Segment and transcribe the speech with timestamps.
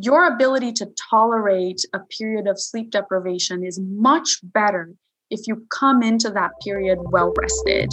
[0.00, 4.94] your ability to tolerate a period of sleep deprivation is much better
[5.28, 7.92] if you come into that period well rested.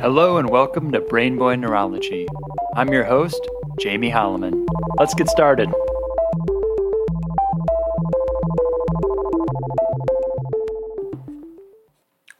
[0.00, 2.26] Hello and welcome to Brain Boy Neurology.
[2.74, 3.40] I'm your host,
[3.78, 4.66] Jamie Holloman.
[4.98, 5.72] Let's get started.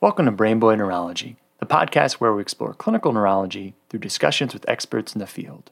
[0.01, 4.69] Welcome to Brain Boy Neurology, the podcast where we explore clinical neurology through discussions with
[4.69, 5.71] experts in the field.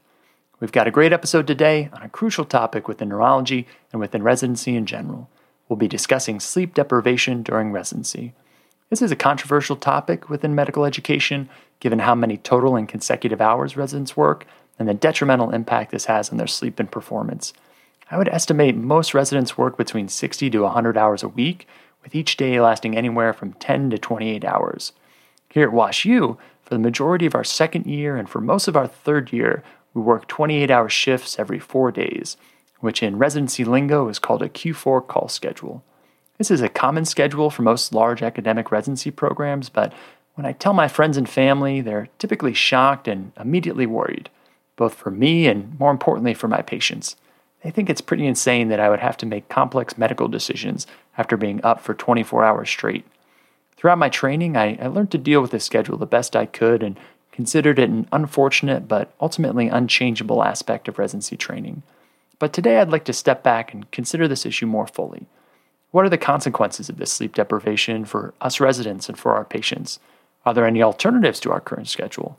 [0.61, 4.77] We've got a great episode today on a crucial topic within neurology and within residency
[4.77, 5.29] in general.
[5.69, 8.33] We'll be discussing sleep deprivation during residency.
[8.91, 11.49] This is a controversial topic within medical education,
[11.81, 14.47] given how many total and consecutive hours residents work
[14.79, 17.53] and the detrimental impact this has on their sleep and performance.
[18.09, 21.67] I would estimate most residents work between 60 to 100 hours a week,
[22.05, 24.93] with each day lasting anywhere from 10 to 28 hours.
[25.51, 28.77] Here at Wash U, for the majority of our second year and for most of
[28.77, 29.63] our third year,
[29.95, 32.37] we work 28 hour shifts every four days,
[32.81, 35.83] which in residency lingo is called a Q4 call schedule.
[36.37, 39.93] This is a common schedule for most large academic residency programs, but
[40.35, 44.31] when I tell my friends and family, they're typically shocked and immediately worried,
[44.77, 47.17] both for me and more importantly for my patients.
[47.65, 51.37] They think it's pretty insane that I would have to make complex medical decisions after
[51.37, 53.05] being up for 24 hours straight.
[53.79, 56.83] Throughout my training, I, I learned to deal with this schedule the best I could
[56.83, 56.99] and
[57.31, 61.85] considered it an unfortunate but ultimately unchangeable aspect of residency training.
[62.41, 65.27] But today I'd like to step back and consider this issue more fully.
[65.93, 70.01] What are the consequences of this sleep deprivation for us residents and for our patients?
[70.45, 72.37] Are there any alternatives to our current schedule?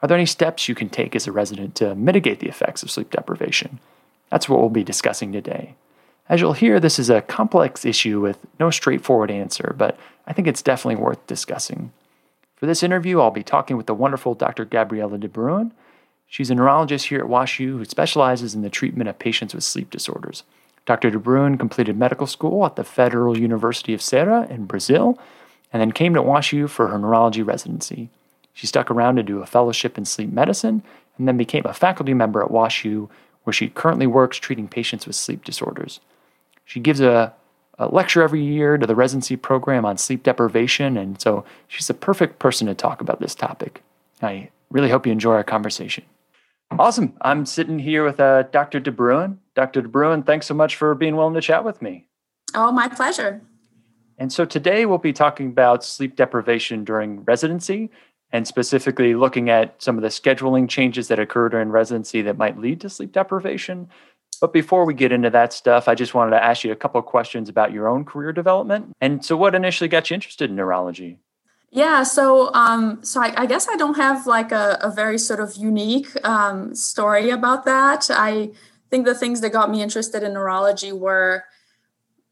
[0.00, 2.90] Are there any steps you can take as a resident to mitigate the effects of
[2.90, 3.80] sleep deprivation?
[4.30, 5.74] That's what we'll be discussing today.
[6.30, 10.46] As you'll hear, this is a complex issue with no straightforward answer, but I think
[10.46, 11.90] it's definitely worth discussing.
[12.54, 14.64] For this interview, I'll be talking with the wonderful Dr.
[14.64, 15.72] Gabriella de Bruin.
[16.28, 19.90] She's a neurologist here at WashU who specializes in the treatment of patients with sleep
[19.90, 20.44] disorders.
[20.86, 21.10] Dr.
[21.10, 25.18] de Bruin completed medical school at the Federal University of Ceará in Brazil
[25.72, 28.08] and then came to WashU for her neurology residency.
[28.54, 30.84] She stuck around to do a fellowship in sleep medicine
[31.18, 33.10] and then became a faculty member at WashU,
[33.42, 35.98] where she currently works treating patients with sleep disorders.
[36.70, 37.34] She gives a,
[37.80, 41.94] a lecture every year to the residency program on sleep deprivation, and so she's the
[41.94, 43.82] perfect person to talk about this topic.
[44.22, 46.04] I really hope you enjoy our conversation.
[46.78, 47.14] Awesome.
[47.22, 48.78] I'm sitting here with uh, Dr.
[48.78, 49.40] De Bruin.
[49.56, 49.82] Dr.
[49.82, 52.06] De Bruin, thanks so much for being willing to chat with me.
[52.54, 53.42] Oh, my pleasure.
[54.16, 57.90] And so today we'll be talking about sleep deprivation during residency
[58.30, 62.60] and specifically looking at some of the scheduling changes that occur during residency that might
[62.60, 63.88] lead to sleep deprivation.
[64.40, 66.98] But before we get into that stuff, I just wanted to ask you a couple
[66.98, 68.96] of questions about your own career development.
[69.00, 71.18] And so, what initially got you interested in neurology?
[71.70, 75.38] Yeah, so um, so I, I, guess I don't have like a, a very sort
[75.38, 78.10] of unique um, story about that.
[78.10, 78.50] I
[78.90, 81.44] think the things that got me interested in neurology were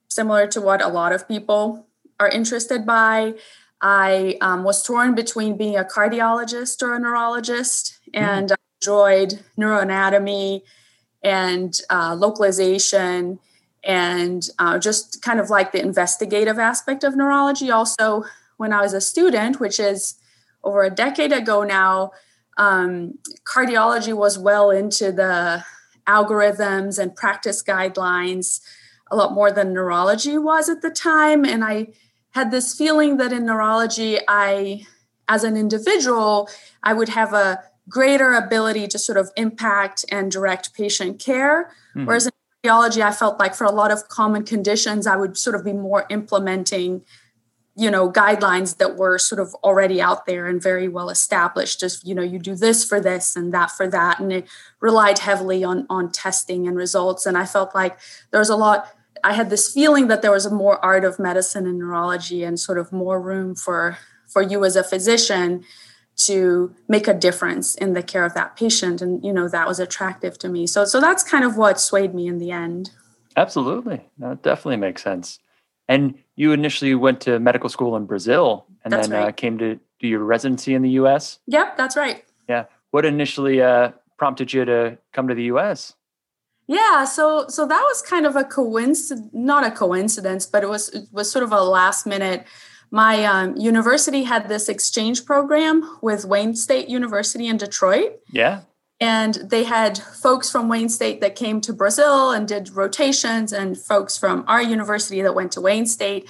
[0.08, 1.86] similar to what a lot of people
[2.18, 3.34] are interested by.
[3.80, 8.20] I um, was torn between being a cardiologist or a neurologist, mm.
[8.20, 10.62] and I enjoyed neuroanatomy
[11.22, 13.38] and uh, localization
[13.84, 17.70] and uh, just kind of like the investigative aspect of neurology.
[17.70, 18.24] Also,
[18.56, 20.14] when I was a student, which is
[20.64, 22.12] over a decade ago now,
[22.56, 25.64] um, cardiology was well into the
[26.06, 28.60] algorithms and practice guidelines
[29.10, 31.44] a lot more than neurology was at the time.
[31.44, 31.88] And I
[32.30, 34.86] had this feeling that in neurology, I,
[35.28, 36.48] as an individual,
[36.82, 41.70] I would have a greater ability to sort of impact and direct patient care.
[41.94, 42.06] Mm-hmm.
[42.06, 42.32] Whereas in
[42.64, 45.72] cardiology, I felt like for a lot of common conditions, I would sort of be
[45.72, 47.02] more implementing
[47.76, 52.04] you know guidelines that were sort of already out there and very well established just
[52.04, 54.48] you know you do this for this and that for that and it
[54.80, 57.96] relied heavily on on testing and results and i felt like
[58.32, 58.88] there was a lot
[59.24, 62.58] I had this feeling that there was a more art of medicine and neurology and
[62.58, 65.64] sort of more room for for you as a physician
[66.18, 69.00] to make a difference in the care of that patient.
[69.00, 70.66] And you know that was attractive to me.
[70.66, 72.90] So so that's kind of what swayed me in the end.
[73.36, 74.04] Absolutely.
[74.18, 75.38] That definitely makes sense.
[75.88, 79.28] And you initially went to medical school in brazil and that's then right.
[79.28, 82.24] uh, came to do your residency in the us yep that's right.
[82.48, 82.64] Yeah.
[82.90, 85.94] What initially uh, prompted you to come to the us
[86.68, 90.90] yeah, so so that was kind of a coincidence, not a coincidence, but it was
[90.90, 92.44] it was sort of a last minute.
[92.90, 98.20] My um, university had this exchange program with Wayne State University in Detroit.
[98.30, 98.62] Yeah.
[99.00, 103.78] And they had folks from Wayne State that came to Brazil and did rotations, and
[103.78, 106.28] folks from our university that went to Wayne State.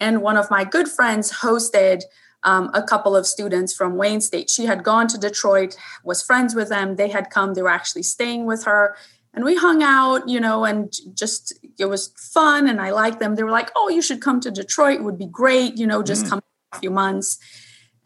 [0.00, 2.02] And one of my good friends hosted
[2.42, 4.48] um, a couple of students from Wayne State.
[4.48, 6.96] She had gone to Detroit, was friends with them.
[6.96, 8.96] They had come, they were actually staying with her.
[9.36, 12.66] And we hung out, you know, and just it was fun.
[12.66, 13.34] And I liked them.
[13.34, 15.00] They were like, oh, you should come to Detroit.
[15.00, 16.30] It would be great, you know, just mm.
[16.30, 16.40] come
[16.72, 17.38] a few months.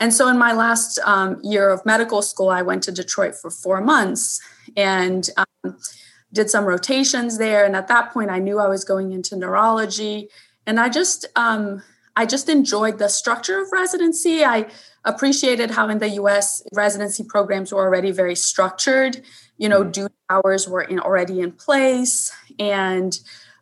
[0.00, 3.50] And so in my last um, year of medical school, I went to Detroit for
[3.50, 4.41] four months
[4.77, 5.77] and um,
[6.32, 7.65] did some rotations there.
[7.65, 10.29] And at that point, I knew I was going into neurology.
[10.67, 11.83] And I just, um,
[12.17, 14.44] I just enjoyed the structure of residency.
[14.44, 14.69] I
[15.05, 19.23] appreciated how in the US residency programs were already very structured.
[19.61, 19.91] You know, mm-hmm.
[19.91, 23.19] duty hours were in, already in place, and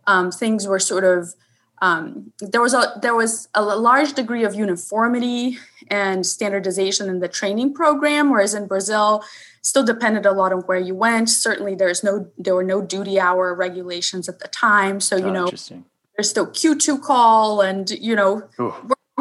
[0.07, 1.35] um, things were sort of
[1.81, 5.59] um, there was a there was a large degree of uniformity
[5.89, 9.23] and standardization in the training program, whereas in Brazil,
[9.63, 11.29] still depended a lot on where you went.
[11.31, 15.33] Certainly, there's no there were no duty hour regulations at the time, so you oh,
[15.33, 18.49] know there's still Q2 call and you know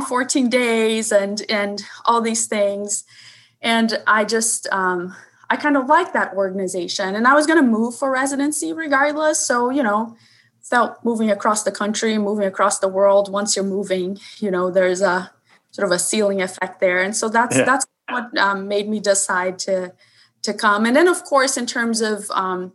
[0.08, 3.04] 14 days and and all these things
[3.62, 5.16] and i just um,
[5.50, 9.40] i kind of like that organization and i was going to move for residency regardless.
[9.40, 10.16] So you know
[10.62, 15.02] felt moving across the country moving across the world once you're moving you know there's
[15.02, 15.32] a
[15.78, 17.02] sort of a ceiling effect there.
[17.02, 17.64] And so that's yeah.
[17.64, 19.94] that's what um, made me decide to
[20.42, 20.86] to come.
[20.86, 22.74] And then of course in terms of um,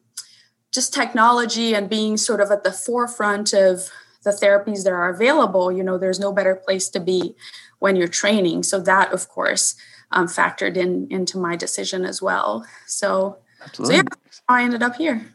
[0.72, 3.90] just technology and being sort of at the forefront of
[4.25, 7.34] the therapies that are available you know there's no better place to be
[7.80, 8.62] when you're training.
[8.62, 9.75] So that of course
[10.12, 12.67] um, factored in into my decision as well.
[12.87, 13.97] So Absolutely.
[13.97, 14.09] so yeah
[14.49, 15.35] i ended up here.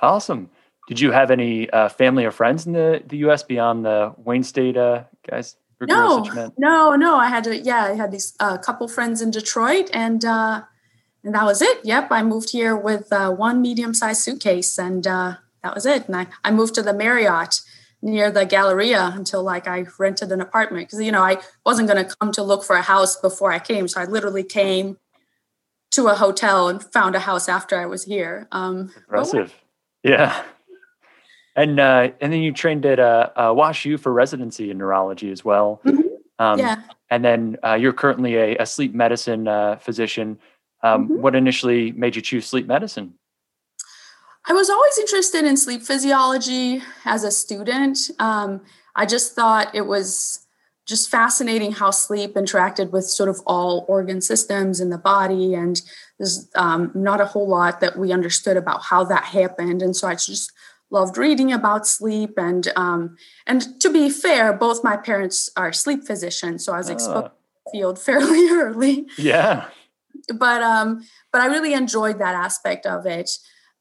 [0.00, 0.50] Awesome.
[0.88, 4.42] Did you have any uh, family or friends in the, the us beyond the wayne
[4.42, 6.24] state uh, guys no
[6.56, 10.24] no no i had to yeah i had these uh, couple friends in detroit and
[10.24, 10.62] uh,
[11.22, 11.78] and that was it.
[11.84, 16.06] Yep i moved here with uh, one medium-sized suitcase and uh, that was it.
[16.06, 17.60] And I, I moved to the marriott
[18.02, 22.04] near the Galleria until like I rented an apartment because you know I wasn't going
[22.04, 24.98] to come to look for a house before I came, so I literally came
[25.92, 28.46] to a hotel and found a house after I was here.
[28.52, 29.54] Um, Impressive,
[30.02, 30.42] yeah.
[31.56, 35.30] And uh, and then you trained at uh, uh, Wash U for residency in neurology
[35.32, 35.80] as well.
[35.84, 36.02] Mm-hmm.
[36.38, 36.82] Um, yeah.
[37.10, 40.38] And then uh, you're currently a, a sleep medicine uh, physician.
[40.82, 41.20] Um, mm-hmm.
[41.20, 43.14] What initially made you choose sleep medicine?
[44.48, 47.98] I was always interested in sleep physiology as a student.
[48.18, 48.62] Um,
[48.96, 50.46] I just thought it was
[50.86, 55.52] just fascinating how sleep interacted with sort of all organ systems in the body.
[55.52, 55.78] And
[56.18, 59.82] there's um, not a whole lot that we understood about how that happened.
[59.82, 60.50] And so I just
[60.90, 62.38] loved reading about sleep.
[62.38, 66.88] And um, and to be fair, both my parents are sleep physicians, so I was
[66.88, 67.34] exposed uh, to
[67.66, 69.06] the field fairly early.
[69.18, 69.68] Yeah.
[70.34, 73.30] But um, but I really enjoyed that aspect of it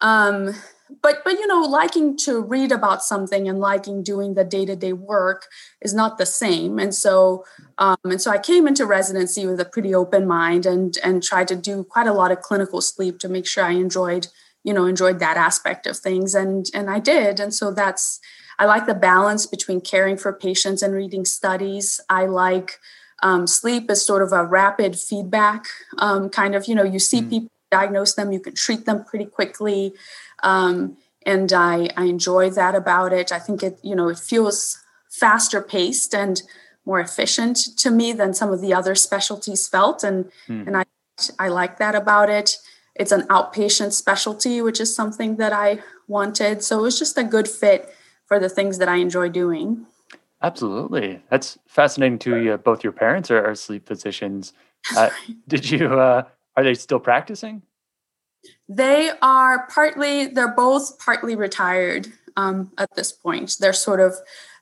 [0.01, 0.53] um,
[1.01, 5.47] but but you know liking to read about something and liking doing the day-to-day work
[5.81, 6.79] is not the same.
[6.79, 7.45] And so
[7.77, 11.47] um, and so i came into residency with a pretty open mind and and tried
[11.49, 14.27] to do quite a lot of clinical sleep to make sure i enjoyed
[14.63, 16.33] you know enjoyed that aspect of things.
[16.35, 17.39] And and i did.
[17.39, 18.19] And so that's
[18.59, 21.99] i like the balance between caring for patients and reading studies.
[22.09, 22.79] I like
[23.23, 25.65] um, sleep is sort of a rapid feedback
[25.97, 27.29] um, kind of you know you see mm.
[27.29, 29.93] people diagnose them, you can treat them pretty quickly.
[30.43, 33.31] Um, and I, I enjoy that about it.
[33.31, 34.79] I think it, you know, it feels
[35.09, 36.41] faster paced and
[36.85, 40.03] more efficient to me than some of the other specialties felt.
[40.03, 40.63] And, hmm.
[40.67, 40.85] and I,
[41.37, 42.57] I like that about it.
[42.95, 46.63] It's an outpatient specialty, which is something that I wanted.
[46.63, 47.93] So it was just a good fit
[48.25, 49.85] for the things that I enjoy doing.
[50.41, 51.21] Absolutely.
[51.29, 52.57] That's fascinating to you.
[52.57, 54.53] Both your parents are, are sleep physicians.
[54.95, 55.09] Uh,
[55.49, 56.23] did you uh,
[56.57, 57.61] are they still practicing?
[58.67, 63.55] They are partly, they're both partly retired um, at this point.
[63.59, 64.15] They're sort of,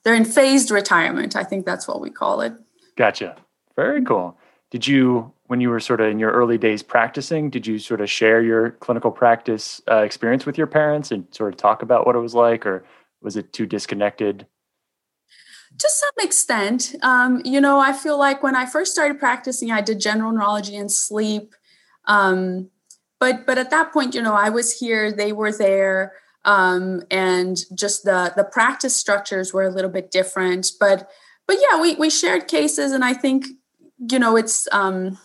[0.03, 1.35] they're in phased retirement.
[1.35, 2.53] I think that's what we call it.
[2.97, 3.37] Gotcha.
[3.75, 4.37] Very cool.
[4.71, 8.01] Did you, when you were sort of in your early days practicing, did you sort
[8.01, 12.05] of share your clinical practice uh, experience with your parents and sort of talk about
[12.05, 12.83] what it was like, or
[13.21, 14.45] was it too disconnected?
[15.77, 16.95] To some extent.
[17.01, 20.75] Um, you know, I feel like when I first started practicing, I did general neurology
[20.75, 21.53] and sleep
[22.07, 22.69] um,
[23.19, 27.57] but but at that point, you know, I was here, they were there, um, and
[27.73, 30.71] just the the practice structures were a little bit different.
[30.79, 31.09] But
[31.47, 33.45] but yeah, we we shared cases, and I think
[34.11, 35.17] you know it's um,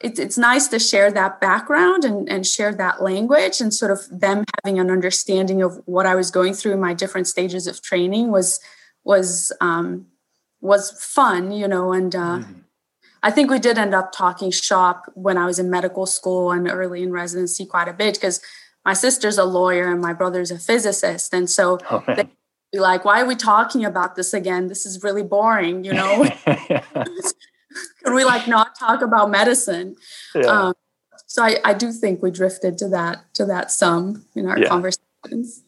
[0.00, 4.00] it's it's nice to share that background and, and share that language and sort of
[4.10, 7.82] them having an understanding of what I was going through in my different stages of
[7.82, 8.60] training was
[9.04, 10.06] was um,
[10.60, 12.60] was fun, you know, and uh, mm-hmm.
[13.22, 16.68] I think we did end up talking shop when I was in medical school and
[16.68, 18.40] early in residency quite a bit because
[18.84, 21.32] my sister's a lawyer and my brother's a physicist.
[21.32, 22.28] And so oh, they
[22.72, 24.66] be like, why are we talking about this again?
[24.66, 26.28] This is really boring, you know?
[28.04, 29.96] can we like not talk about medicine?
[30.34, 30.42] Yeah.
[30.46, 30.74] Um,
[31.26, 34.68] so I, I do think we drifted to that to that some in our yeah.
[34.68, 35.62] conversations.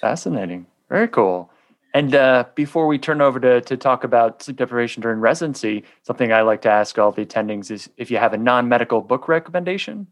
[0.00, 0.66] Fascinating.
[0.88, 1.50] Very cool.
[1.94, 6.32] And uh, before we turn over to, to talk about sleep deprivation during residency, something
[6.32, 9.28] I like to ask all the attendings is if you have a non medical book
[9.28, 10.08] recommendation?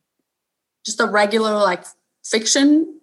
[0.86, 1.84] Just a regular, like,
[2.24, 3.00] fiction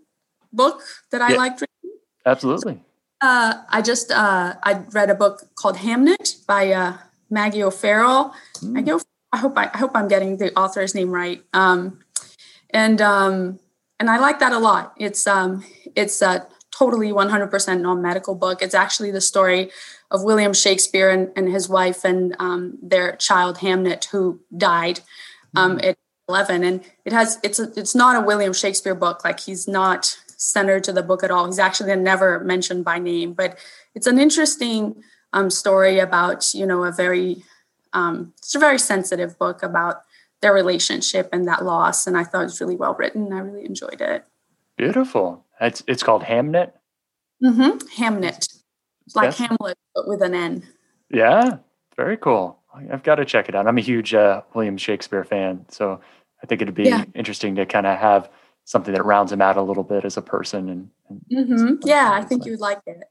[0.53, 0.81] book
[1.12, 1.38] that I yeah.
[1.38, 2.00] like reading?
[2.25, 2.74] Absolutely.
[2.75, 2.81] So,
[3.21, 6.98] uh, I just uh, I read a book called Hamnet by uh,
[7.29, 8.33] Maggie O'Farrell.
[8.59, 8.71] Mm.
[8.71, 11.43] Maggie O'Farrell, I hope I, I, hope I'm getting the author's name right.
[11.53, 12.00] Um,
[12.69, 13.59] and um,
[14.00, 14.93] and I like that a lot.
[14.98, 16.48] It's um, it's a
[16.79, 18.62] totally 100% non-medical book.
[18.62, 19.69] It's actually the story
[20.09, 25.01] of William Shakespeare and, and his wife and um, their child Hamnet, who died
[25.55, 25.89] um, mm-hmm.
[25.89, 25.98] at
[26.29, 26.63] 11.
[26.63, 29.25] And it has it's a, it's not a William Shakespeare book.
[29.25, 31.48] Like he's not centered to the book at all.
[31.48, 33.57] He's actually never mentioned by name, but
[33.93, 37.43] it's an interesting um, story about you know a very
[37.93, 40.03] um, it's a very sensitive book about
[40.41, 42.07] their relationship and that loss.
[42.07, 43.33] And I thought it was really well written.
[43.33, 44.24] I really enjoyed it.
[44.77, 45.45] Beautiful.
[45.61, 46.71] It's it's called Hamnet.
[47.43, 48.01] Mm-hmm.
[48.01, 48.47] Hamnet.
[49.05, 50.67] It's like That's, Hamlet, but with an N.
[51.09, 51.57] Yeah,
[51.95, 52.59] very cool.
[52.91, 53.67] I've got to check it out.
[53.67, 55.99] I'm a huge uh, William Shakespeare fan, so
[56.43, 57.05] I think it'd be yeah.
[57.15, 58.29] interesting to kind of have
[58.65, 60.69] something that rounds him out a little bit as a person.
[60.69, 61.73] And, and mm-hmm.
[61.83, 62.45] yeah, I think like.
[62.45, 63.03] you would like it.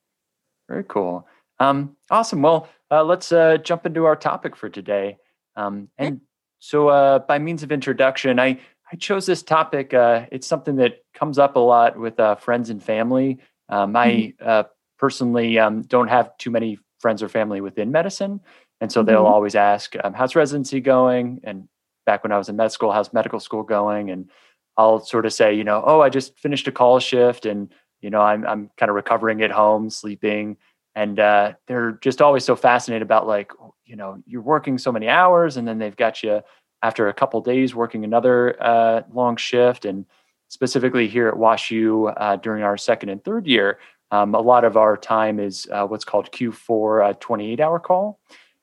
[0.69, 1.27] Very cool.
[1.59, 2.43] Um, awesome.
[2.43, 5.19] Well, uh, let's uh, jump into our topic for today.
[5.57, 6.21] Um, and
[6.61, 8.61] so, uh, by means of introduction, I
[8.91, 9.93] I chose this topic.
[9.93, 13.39] Uh, it's something that comes up a lot with uh, friends and family.
[13.69, 14.49] Um, I mm-hmm.
[14.49, 14.63] uh,
[14.99, 18.41] personally um, don't have too many friends or family within medicine.
[18.81, 19.09] And so mm-hmm.
[19.09, 21.41] they'll always ask, um, How's residency going?
[21.45, 21.69] And
[22.07, 24.11] back when I was in med school, how's medical school going?
[24.11, 24.31] And
[24.79, 28.09] I'll sort of say, you know, oh, I just finished a call shift and, you
[28.09, 30.57] know, I'm, I'm kind of recovering at home, sleeping.
[30.95, 33.53] And uh, they're just always so fascinated about, like,
[33.85, 36.41] you know, you're working so many hours and then they've got you
[36.83, 39.85] after a couple days working another uh, long shift.
[39.85, 40.07] And
[40.49, 43.79] specifically here at WashU uh, during our second and third year,
[44.11, 48.21] um, a lot of our time is uh, what's called Q4 a 28 hour call,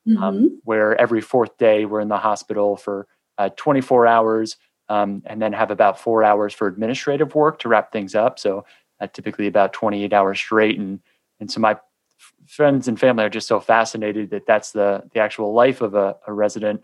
[0.08, 0.24] um, mm-hmm.
[0.24, 3.08] um, where every fourth day we're in the hospital for
[3.38, 4.58] uh, 24 hours
[4.90, 8.40] um, and then have about four hours for administrative work to wrap things up.
[8.40, 8.66] So
[9.00, 10.80] uh, typically about 28 hours straight.
[10.80, 11.00] And,
[11.40, 15.20] and so my f- friends and family are just so fascinated that that's the, the
[15.20, 16.84] actual life of a, a resident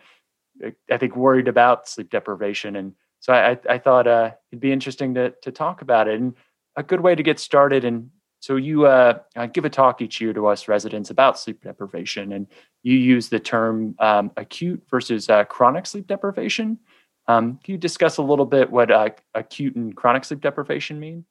[0.92, 5.14] I think worried about sleep deprivation, and so I, I thought uh, it'd be interesting
[5.16, 6.34] to to talk about it, and
[6.76, 7.84] a good way to get started.
[7.86, 11.62] And so you uh, uh, give a talk each year to us residents about sleep
[11.64, 12.48] deprivation, and
[12.84, 16.80] you use the term um, acute versus uh, chronic sleep deprivation.
[17.28, 21.26] Um, can you discuss a little bit what uh, acute and chronic sleep deprivation mean?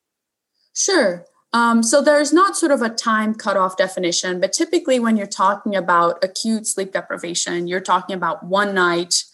[0.75, 1.25] Sure.
[1.53, 5.75] Um, so there's not sort of a time cutoff definition, but typically when you're talking
[5.75, 9.25] about acute sleep deprivation, you're talking about one night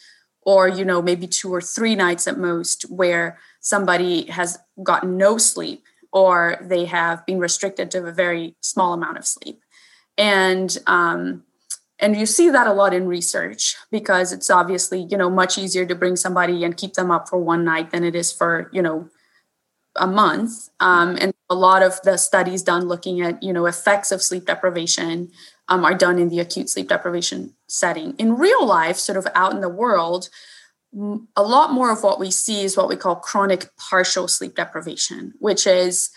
[0.43, 5.37] or you know maybe two or three nights at most where somebody has gotten no
[5.37, 5.83] sleep
[6.13, 9.61] or they have been restricted to a very small amount of sleep.
[10.17, 11.43] And um,
[11.99, 15.85] and you see that a lot in research because it's obviously you know much easier
[15.85, 18.81] to bring somebody and keep them up for one night than it is for you
[18.81, 19.11] know
[19.99, 24.13] a month um, and a lot of the studies done looking at you know effects
[24.13, 25.31] of sleep deprivation
[25.69, 28.15] um, are done in the acute sleep deprivation setting.
[28.19, 30.29] In real life sort of out in the world
[31.37, 35.35] a lot more of what we see is what we call chronic partial sleep deprivation
[35.41, 36.11] which is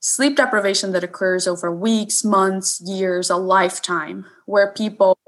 [0.00, 5.18] sleep deprivation that occurs over weeks months years a lifetime where people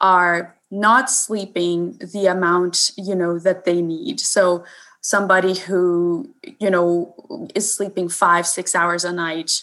[0.00, 4.20] are not sleeping the amount you know that they need.
[4.20, 4.64] So
[5.06, 7.14] somebody who you know
[7.54, 9.62] is sleeping five six hours a night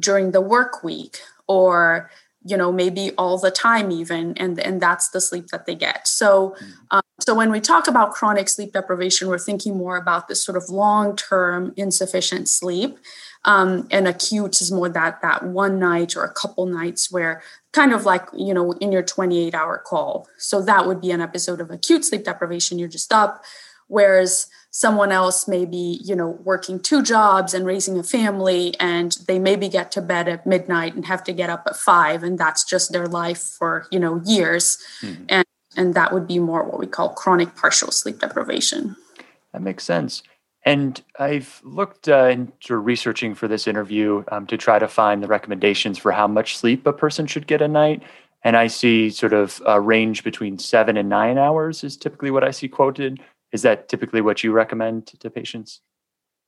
[0.00, 2.10] during the work week or
[2.46, 6.08] you know maybe all the time even and and that's the sleep that they get.
[6.08, 6.72] So mm.
[6.92, 10.56] um, so when we talk about chronic sleep deprivation we're thinking more about this sort
[10.56, 12.98] of long term insufficient sleep.
[13.46, 17.42] Um, and acute is more that that one night or a couple nights where
[17.74, 20.26] kind of like you know in your 28 hour call.
[20.38, 22.78] So that would be an episode of acute sleep deprivation.
[22.78, 23.44] You're just up
[23.88, 29.18] whereas someone else may be you know working two jobs and raising a family and
[29.28, 32.38] they maybe get to bed at midnight and have to get up at five and
[32.38, 35.24] that's just their life for you know years mm-hmm.
[35.28, 35.44] and
[35.76, 38.96] and that would be more what we call chronic partial sleep deprivation
[39.52, 40.22] that makes sense
[40.64, 45.28] and I've looked uh, into researching for this interview um, to try to find the
[45.28, 48.02] recommendations for how much sleep a person should get a night.
[48.44, 52.44] And I see sort of a range between seven and nine hours is typically what
[52.44, 53.20] I see quoted.
[53.54, 55.80] Is that typically what you recommend to, to patients?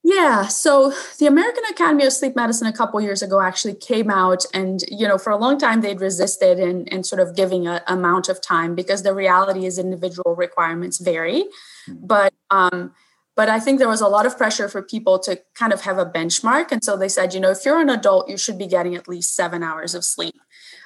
[0.03, 4.45] Yeah, so the American Academy of Sleep Medicine a couple years ago actually came out,
[4.53, 7.81] and you know, for a long time they'd resisted in, in sort of giving an
[7.87, 11.45] amount of time because the reality is individual requirements vary.
[11.89, 12.07] Mm-hmm.
[12.07, 12.93] But um,
[13.37, 15.99] but I think there was a lot of pressure for people to kind of have
[15.99, 18.67] a benchmark, and so they said, you know, if you're an adult, you should be
[18.67, 20.35] getting at least seven hours of sleep.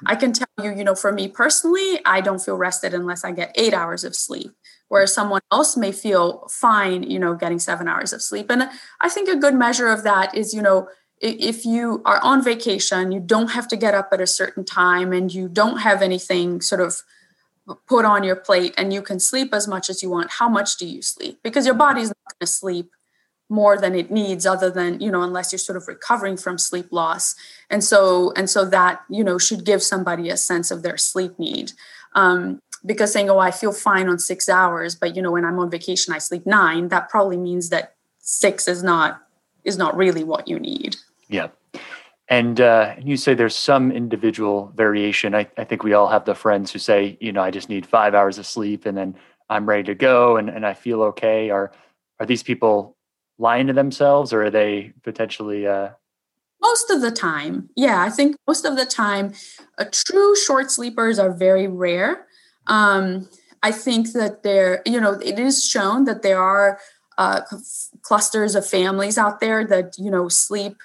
[0.06, 3.32] I can tell you, you know, for me personally, I don't feel rested unless I
[3.32, 4.50] get eight hours of sleep
[4.90, 8.50] whereas someone else may feel fine you know getting seven hours of sleep.
[8.50, 8.68] And
[9.00, 10.88] i think a good measure of that is you know
[11.20, 15.12] if you are on vacation you don't have to get up at a certain time
[15.12, 17.02] and you don't have anything sort of
[17.86, 20.76] put on your plate and you can sleep as much as you want how much
[20.76, 21.38] do you sleep?
[21.42, 22.90] Because your body's not going to sleep
[23.48, 26.86] more than it needs other than you know unless you're sort of recovering from sleep
[26.90, 27.34] loss.
[27.68, 31.38] And so and so that you know should give somebody a sense of their sleep
[31.38, 31.72] need.
[32.14, 35.58] Um, because saying, oh, I feel fine on six hours, but you know, when I'm
[35.58, 39.22] on vacation, I sleep nine, that probably means that six is not
[39.64, 40.96] is not really what you need.
[41.28, 41.48] Yeah.
[42.28, 45.34] And uh, you say there's some individual variation.
[45.34, 47.84] I, I think we all have the friends who say, you know, I just need
[47.84, 49.16] five hours of sleep and then
[49.50, 51.50] I'm ready to go and, and I feel okay.
[51.50, 51.72] Are
[52.20, 52.96] are these people
[53.38, 55.88] lying to themselves or are they potentially uh...
[56.60, 59.32] most of the time yeah i think most of the time
[59.78, 62.26] a true short sleepers are very rare
[62.70, 63.28] um,
[63.62, 66.78] I think that there, you know, it is shown that there are
[67.18, 67.42] uh,
[68.00, 70.76] clusters of families out there that you know sleep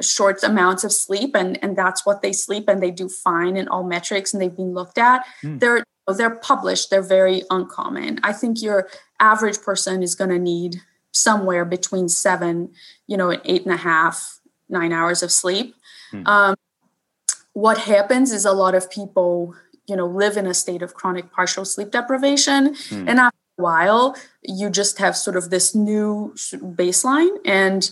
[0.00, 3.68] short amounts of sleep, and and that's what they sleep, and they do fine in
[3.68, 5.26] all metrics, and they've been looked at.
[5.42, 5.60] Mm.
[5.60, 5.84] They're
[6.16, 6.88] they're published.
[6.88, 8.20] They're very uncommon.
[8.22, 8.88] I think your
[9.20, 10.76] average person is going to need
[11.12, 12.70] somewhere between seven,
[13.06, 14.38] you know, and eight and a half,
[14.70, 15.74] nine hours of sleep.
[16.12, 16.26] Mm.
[16.26, 16.54] Um,
[17.52, 19.54] what happens is a lot of people
[19.88, 23.08] you know live in a state of chronic partial sleep deprivation mm.
[23.08, 27.90] and after a while you just have sort of this new baseline and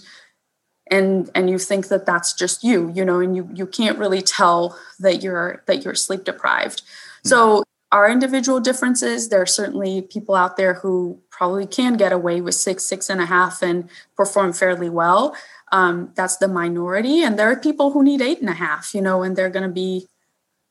[0.91, 4.23] and and you think that that's just you you know and you you can't really
[4.23, 7.29] tell that you're that you're sleep deprived mm.
[7.29, 12.41] so our individual differences there are certainly people out there who probably can get away
[12.41, 15.35] with six six and a half and perform fairly well
[15.73, 19.00] um, that's the minority and there are people who need eight and a half you
[19.00, 20.06] know and they're going to be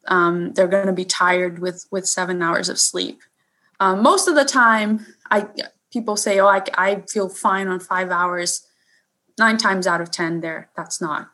[0.08, 3.22] um, they're going to be tired with with seven hours of sleep.
[3.80, 5.48] Um, most of the time, I
[5.92, 8.66] people say, "Oh, I, I feel fine on five hours."
[9.38, 11.30] Nine times out of ten, there that's not.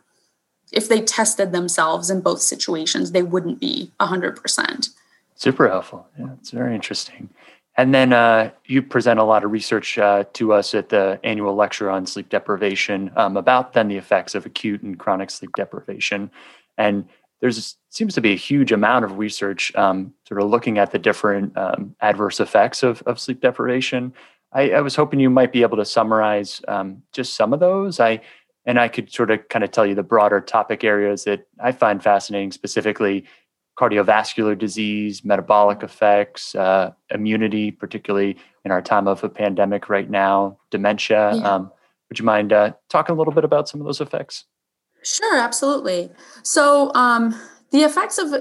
[0.71, 4.89] If they tested themselves in both situations, they wouldn't be hundred percent.
[5.35, 6.07] Super helpful.
[6.17, 7.29] Yeah, it's very interesting.
[7.77, 11.55] And then uh, you present a lot of research uh, to us at the annual
[11.55, 16.29] lecture on sleep deprivation um, about then the effects of acute and chronic sleep deprivation.
[16.77, 17.07] And
[17.41, 20.99] there's seems to be a huge amount of research um, sort of looking at the
[20.99, 24.13] different um, adverse effects of, of sleep deprivation.
[24.53, 27.99] I, I, was hoping you might be able to summarize um, just some of those.
[27.99, 28.21] I
[28.65, 31.71] and I could sort of kind of tell you the broader topic areas that I
[31.71, 33.25] find fascinating, specifically
[33.77, 40.59] cardiovascular disease, metabolic effects, uh, immunity, particularly in our time of a pandemic right now,
[40.69, 41.31] dementia.
[41.35, 41.41] Yeah.
[41.41, 41.71] Um,
[42.09, 44.45] would you mind uh, talking a little bit about some of those effects?
[45.03, 46.11] Sure, absolutely.
[46.43, 47.39] So um,
[47.71, 48.33] the effects of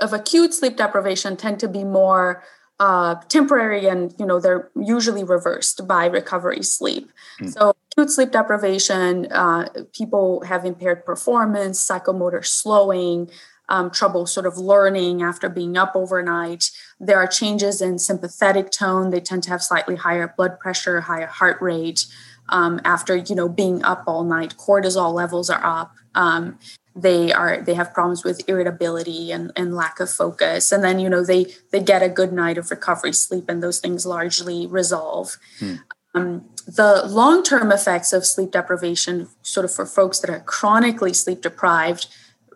[0.00, 2.42] of acute sleep deprivation tend to be more
[2.78, 7.10] uh, temporary, and you know they're usually reversed by recovery sleep.
[7.40, 7.52] Mm.
[7.52, 13.30] So acute sleep deprivation, uh, people have impaired performance, psychomotor slowing.
[13.68, 16.70] Um, trouble sort of learning after being up overnight.
[17.00, 19.10] There are changes in sympathetic tone.
[19.10, 22.06] They tend to have slightly higher blood pressure, higher heart rate
[22.48, 26.58] um, after you know being up all night cortisol levels are up um,
[26.94, 31.08] they are they have problems with irritability and, and lack of focus and then you
[31.08, 35.36] know they they get a good night of recovery sleep and those things largely resolve
[35.58, 35.74] hmm.
[36.14, 41.42] um, the long-term effects of sleep deprivation sort of for folks that are chronically sleep
[41.42, 42.06] deprived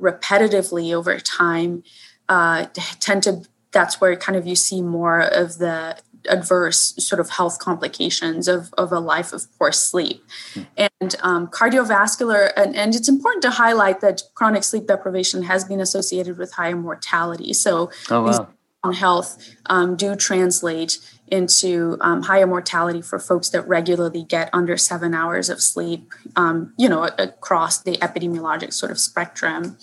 [0.01, 1.83] repetitively over time
[2.29, 2.67] uh,
[2.99, 5.97] tend to that's where kind of you see more of the
[6.29, 10.23] adverse sort of health complications of, of a life of poor sleep.
[10.55, 10.67] Mm.
[11.01, 15.81] And um, cardiovascular, and, and it's important to highlight that chronic sleep deprivation has been
[15.81, 17.53] associated with higher mortality.
[17.53, 18.49] So oh, wow.
[18.85, 24.77] these health um, do translate into um, higher mortality for folks that regularly get under
[24.77, 29.77] seven hours of sleep, um, you know, across the epidemiologic sort of spectrum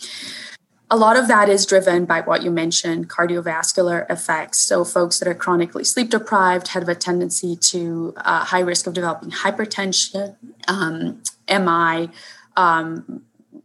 [0.90, 4.60] a lot of that is driven by what you mentioned cardiovascular effects.
[4.60, 8.94] So, folks that are chronically sleep deprived have a tendency to uh, high risk of
[8.94, 12.10] developing hypertension, um, MI,
[12.56, 13.24] um,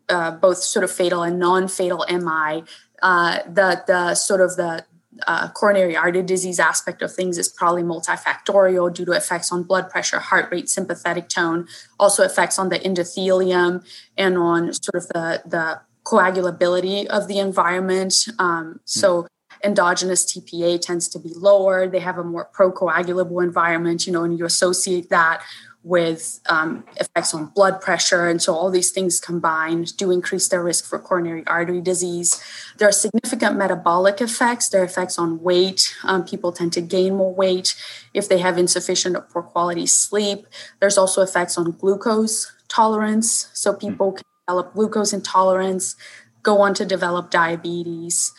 [0.08, 2.64] uh, both sort of fatal and non fatal MI.
[3.00, 4.84] Uh, the, the sort of the
[5.26, 9.90] uh, coronary artery disease aspect of things is probably multifactorial due to effects on blood
[9.90, 11.66] pressure, heart rate, sympathetic tone,
[12.00, 13.84] also effects on the endothelium
[14.16, 18.26] and on sort of the, the coagulability of the environment.
[18.38, 19.26] Um, so
[19.64, 21.86] endogenous TPA tends to be lower.
[21.86, 25.42] They have a more procoagulable environment, you know, and you associate that
[25.84, 28.28] with um, effects on blood pressure.
[28.28, 32.42] And so all these things combined do increase their risk for coronary artery disease.
[32.78, 34.68] There are significant metabolic effects.
[34.68, 35.94] There are effects on weight.
[36.04, 37.74] Um, people tend to gain more weight
[38.14, 40.46] if they have insufficient or poor quality sleep.
[40.80, 43.50] There's also effects on glucose tolerance.
[43.52, 45.96] So people can develop glucose intolerance,
[46.42, 48.32] go on to develop diabetes.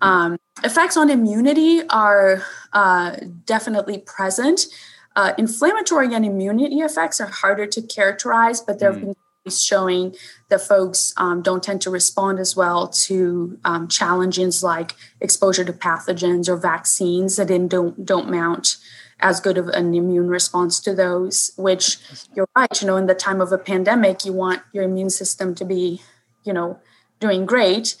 [0.00, 2.42] Um, effects on immunity are
[2.72, 4.66] uh, definitely present.
[5.14, 9.14] Uh, inflammatory and immunity effects are harder to characterize, but there have mm.
[9.44, 10.14] been showing
[10.50, 15.72] that folks um, don't tend to respond as well to um, challenges like exposure to
[15.72, 18.76] pathogens or vaccines that then don't don't mount
[19.20, 21.98] as good of an immune response to those which
[22.34, 25.54] you're right you know in the time of a pandemic you want your immune system
[25.54, 26.02] to be
[26.44, 26.78] you know
[27.20, 27.96] doing great.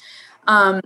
[0.46, 0.80] Um,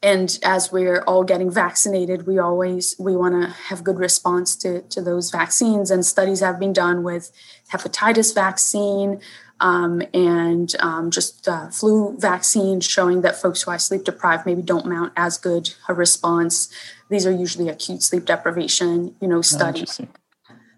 [0.00, 4.82] and as we're all getting vaccinated we always we want to have good response to,
[4.82, 5.90] to those vaccines.
[5.90, 7.32] And studies have been done with
[7.72, 9.20] hepatitis vaccine
[9.60, 14.62] um, and um, just uh, flu vaccine showing that folks who are sleep deprived maybe
[14.62, 16.72] don't mount as good a response
[17.10, 20.00] these are usually acute sleep deprivation you know studies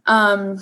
[0.06, 0.58] um,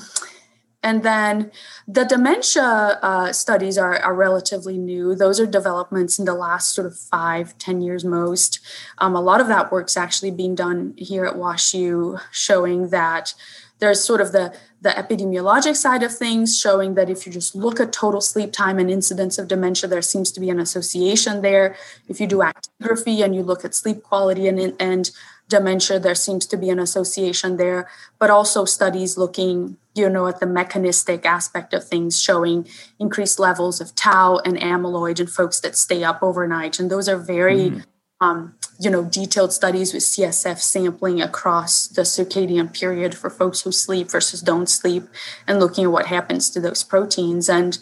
[0.82, 1.50] and then
[1.88, 5.14] the dementia uh, studies are, are, relatively new.
[5.14, 8.60] Those are developments in the last sort of five, ten years most.
[8.98, 13.34] Um, a lot of that work's actually being done here at WashU, showing that
[13.80, 17.80] there's sort of the, the epidemiologic side of things, showing that if you just look
[17.80, 21.76] at total sleep time and incidence of dementia, there seems to be an association there.
[22.08, 25.10] If you do actigraphy and you look at sleep quality and, and
[25.48, 30.40] dementia, there seems to be an association there, but also studies looking, you know, at
[30.40, 35.76] the mechanistic aspect of things, showing increased levels of tau and amyloid in folks that
[35.76, 36.78] stay up overnight.
[36.78, 37.84] And those are very, mm.
[38.20, 43.72] um, you know, detailed studies with CSF sampling across the circadian period for folks who
[43.72, 45.04] sleep versus don't sleep
[45.46, 47.48] and looking at what happens to those proteins.
[47.48, 47.78] And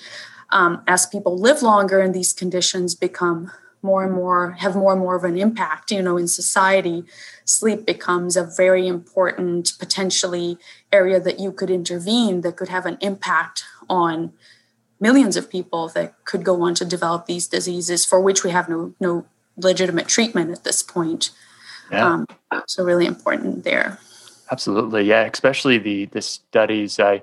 [0.51, 3.51] um, as people live longer and these conditions become
[3.83, 7.05] more and more have more and more of an impact you know in society.
[7.45, 10.59] Sleep becomes a very important potentially
[10.93, 14.33] area that you could intervene that could have an impact on
[14.99, 18.69] millions of people that could go on to develop these diseases for which we have
[18.69, 21.31] no no legitimate treatment at this point.
[21.91, 22.07] Yeah.
[22.07, 22.27] Um,
[22.67, 23.99] so really important there.
[24.51, 25.05] Absolutely.
[25.05, 27.21] Yeah especially the the studies i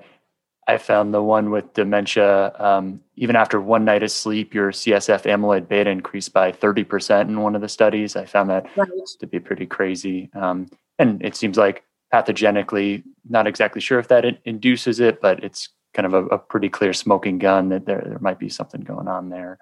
[0.66, 5.24] I found the one with dementia, um, even after one night of sleep, your CSF
[5.24, 8.16] amyloid beta increased by 30% in one of the studies.
[8.16, 8.88] I found that right.
[9.20, 10.30] to be pretty crazy.
[10.34, 15.68] Um, and it seems like pathogenically, not exactly sure if that induces it, but it's
[15.92, 19.08] kind of a, a, pretty clear smoking gun that there, there might be something going
[19.08, 19.58] on there.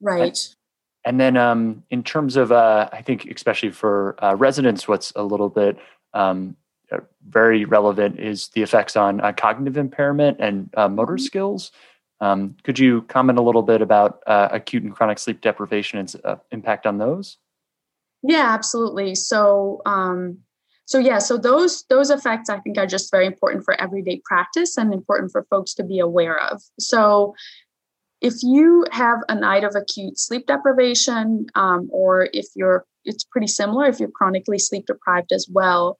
[0.00, 0.38] Right.
[1.04, 5.12] And, and then um, in terms of, uh, I think, especially for uh, residents, what's
[5.16, 5.78] a little bit
[6.14, 6.56] um,
[7.28, 11.24] very relevant is the effects on uh, cognitive impairment and uh, motor mm-hmm.
[11.24, 11.72] skills.
[12.20, 16.14] Um, could you comment a little bit about uh, acute and chronic sleep deprivation and
[16.24, 17.38] uh, impact on those?
[18.22, 19.14] Yeah, absolutely.
[19.14, 20.38] So, um,
[20.86, 24.76] so yeah, so those those effects I think are just very important for everyday practice
[24.76, 26.60] and important for folks to be aware of.
[26.80, 27.34] So,
[28.20, 33.46] if you have a night of acute sleep deprivation, um, or if you're, it's pretty
[33.46, 35.98] similar if you're chronically sleep deprived as well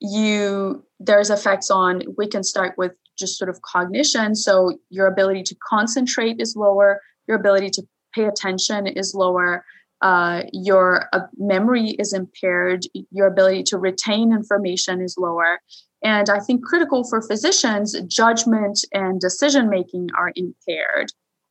[0.00, 4.34] you there's effects on we can start with just sort of cognition.
[4.34, 7.82] So your ability to concentrate is lower your ability to
[8.12, 9.64] pay attention is lower
[10.02, 12.80] uh, your uh, memory is impaired
[13.12, 15.60] your ability to retain information is lower.
[16.02, 21.08] And i think critical for physicians judgment and decision making are impaired.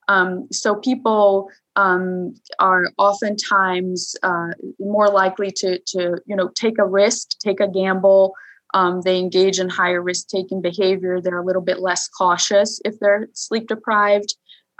[0.08, 1.48] Um, so people
[1.80, 7.68] um, are oftentimes uh, more likely to, to, you know, take a risk, take a
[7.68, 8.34] gamble.
[8.74, 11.20] Um, they engage in higher risk taking behavior.
[11.20, 14.30] They're a little bit less cautious if they're sleep deprived.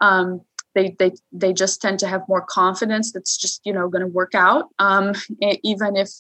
[0.03, 0.43] Um,
[0.75, 4.17] they, they, they just tend to have more confidence that's just, you know, going to
[4.21, 5.15] work out, um,
[5.73, 6.11] even if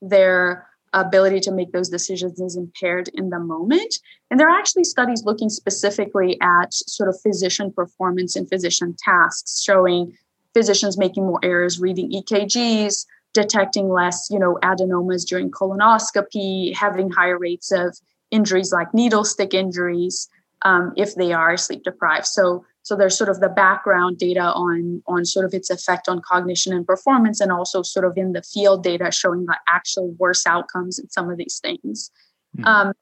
[0.00, 3.94] they're ability to make those decisions is impaired in the moment.
[4.28, 9.62] And there are actually studies looking specifically at sort of physician performance and physician tasks,
[9.62, 10.16] showing
[10.54, 17.38] physicians making more errors reading EKGs, detecting less, you know, adenomas during colonoscopy, having higher
[17.38, 17.96] rates of
[18.30, 20.28] injuries like needle stick injuries
[20.62, 22.26] um, if they are sleep deprived.
[22.26, 26.20] So, so there's sort of the background data on on sort of its effect on
[26.22, 30.46] cognition and performance and also sort of in the field data showing the actual worse
[30.46, 32.10] outcomes in some of these things
[32.56, 32.64] mm-hmm.
[32.66, 32.92] um,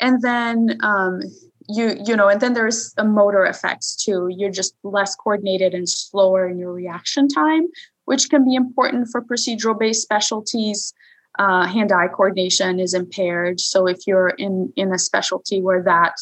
[0.00, 1.20] and then um,
[1.68, 4.28] you you know and then there's a motor effects too.
[4.30, 7.68] You're just less coordinated and slower in your reaction time
[8.04, 10.92] which can be important for procedural based specialties.
[11.38, 13.58] Uh, hand-eye coordination is impaired.
[13.58, 16.14] So if you're in in a specialty where that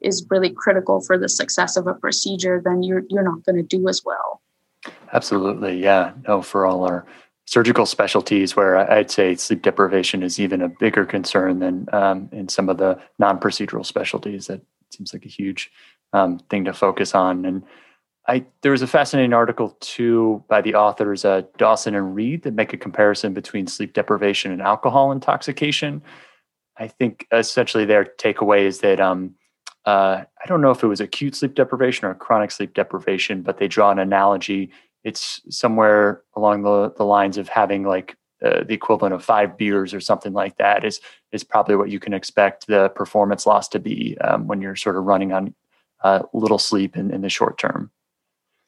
[0.00, 3.62] is really critical for the success of a procedure then you're you're not going to
[3.62, 4.40] do as well.
[5.12, 6.12] Absolutely yeah.
[6.26, 7.04] No for all our
[7.46, 12.48] surgical specialties where I'd say sleep deprivation is even a bigger concern than um, in
[12.48, 14.62] some of the non-procedural specialties that
[14.94, 15.70] seems like a huge
[16.12, 17.44] um, thing to focus on.
[17.44, 17.62] And
[18.26, 22.54] I there was a fascinating article too by the authors uh, Dawson and Reid that
[22.54, 26.02] make a comparison between sleep deprivation and alcohol intoxication.
[26.76, 29.34] I think essentially their takeaway is that um,
[29.84, 33.58] uh, I don't know if it was acute sleep deprivation or chronic sleep deprivation, but
[33.58, 34.70] they draw an analogy.
[35.04, 39.94] It's somewhere along the, the lines of having like uh, the equivalent of five beers
[39.94, 41.00] or something like that is
[41.32, 44.96] is probably what you can expect the performance loss to be um, when you're sort
[44.96, 45.54] of running on
[46.02, 47.90] uh, little sleep in, in the short term.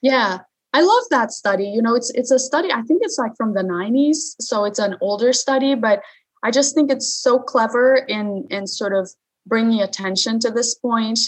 [0.01, 0.39] Yeah,
[0.73, 1.67] I love that study.
[1.69, 2.73] You know, it's it's a study.
[2.73, 6.03] I think it's like from the '90s, so it's an older study, but
[6.43, 9.11] I just think it's so clever in in sort of
[9.47, 11.19] bringing attention to this point.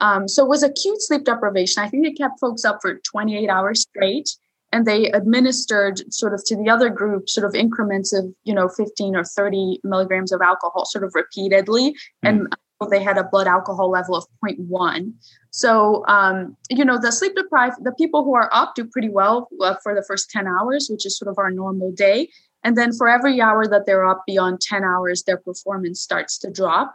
[0.00, 1.82] Um, so it was acute sleep deprivation.
[1.82, 4.28] I think it kept folks up for 28 hours straight,
[4.72, 8.68] and they administered sort of to the other group sort of increments of you know
[8.68, 11.96] 15 or 30 milligrams of alcohol sort of repeatedly, mm.
[12.22, 12.56] and
[12.90, 15.12] they had a blood alcohol level of 0.1.
[15.50, 19.48] So, um, you know, the sleep deprived, the people who are up do pretty well
[19.60, 22.28] uh, for the first 10 hours, which is sort of our normal day.
[22.64, 26.50] And then for every hour that they're up beyond 10 hours, their performance starts to
[26.50, 26.94] drop.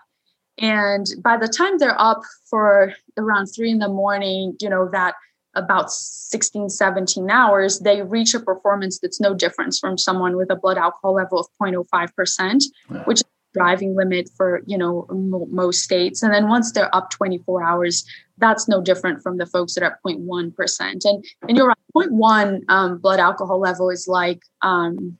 [0.59, 5.15] And by the time they're up for around three in the morning, you know, that
[5.57, 10.55] about 16, 17 hours, they reach a performance that's no difference from someone with a
[10.55, 13.03] blood alcohol level of 0.05%, yeah.
[13.03, 16.21] which is driving limit for you know most states.
[16.21, 18.05] And then once they're up 24 hours
[18.37, 22.61] that's no different from the folks that are at 0.1% and and you're right 0.1
[22.69, 25.17] um, blood alcohol level is like um,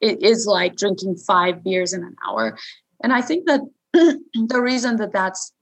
[0.00, 2.58] it is like drinking five beers in an hour.
[3.02, 3.60] And i think that
[3.92, 5.52] the reason that that's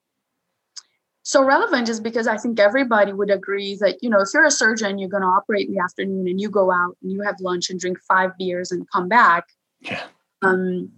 [1.23, 4.51] so relevant is because I think everybody would agree that, you know, if you're a
[4.51, 7.37] surgeon, you're going to operate in the afternoon and you go out and you have
[7.41, 9.45] lunch and drink five beers and come back.
[9.81, 10.03] Yeah.
[10.43, 10.91] Um,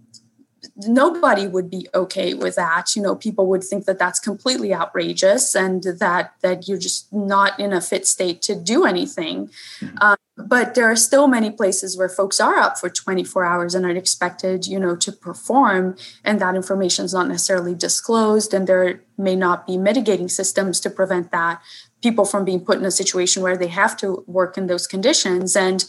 [0.75, 2.95] nobody would be okay with that.
[2.95, 7.59] You know people would think that that's completely outrageous and that that you're just not
[7.59, 9.49] in a fit state to do anything.
[9.79, 9.97] Mm-hmm.
[10.01, 13.85] um, but there are still many places where folks are up for 24 hours and
[13.85, 19.01] are expected you know to perform and that information is not necessarily disclosed and there
[19.17, 21.61] may not be mitigating systems to prevent that.
[22.01, 25.55] People from being put in a situation where they have to work in those conditions
[25.55, 25.85] and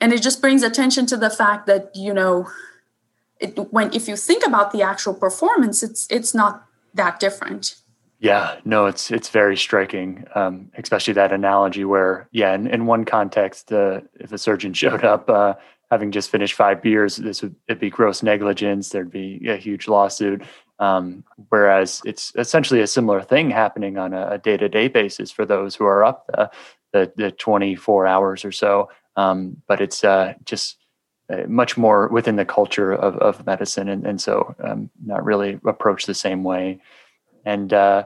[0.00, 2.46] and it just brings attention to the fact that you know
[3.40, 7.76] it, when if you think about the actual performance, it's it's not that different.
[8.20, 13.04] Yeah, no, it's it's very striking, um, especially that analogy where, yeah, in, in one
[13.04, 15.54] context, uh, if a surgeon showed up uh,
[15.90, 18.90] having just finished five beers, this would it'd be gross negligence.
[18.90, 20.42] There'd be a huge lawsuit.
[20.80, 25.46] Um, whereas it's essentially a similar thing happening on a day to day basis for
[25.46, 26.50] those who are up the
[26.92, 28.88] the, the 24 hours or so.
[29.16, 30.78] Um, but it's uh, just
[31.30, 35.58] uh, much more within the culture of, of medicine, and, and so um, not really
[35.64, 36.80] approached the same way.
[37.44, 38.04] And uh,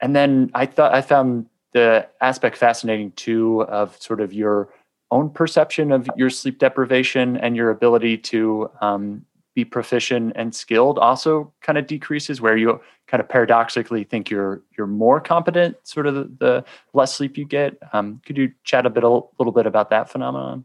[0.00, 4.70] and then I thought I found the aspect fascinating too of sort of your
[5.10, 10.98] own perception of your sleep deprivation and your ability to um, be proficient and skilled
[10.98, 16.06] also kind of decreases where you kind of paradoxically think you're you're more competent sort
[16.06, 19.52] of the, the less sleep you get um, could you chat a bit a little
[19.52, 20.64] bit about that phenomenon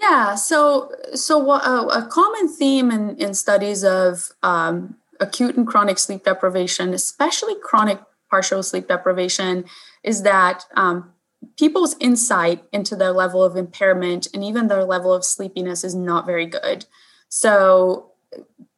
[0.00, 0.34] yeah.
[0.34, 6.24] So, so uh, a common theme in, in studies of um, acute and chronic sleep
[6.24, 9.64] deprivation, especially chronic partial sleep deprivation,
[10.04, 11.12] is that um,
[11.56, 16.26] people's insight into their level of impairment and even their level of sleepiness is not
[16.26, 16.86] very good.
[17.28, 18.12] So,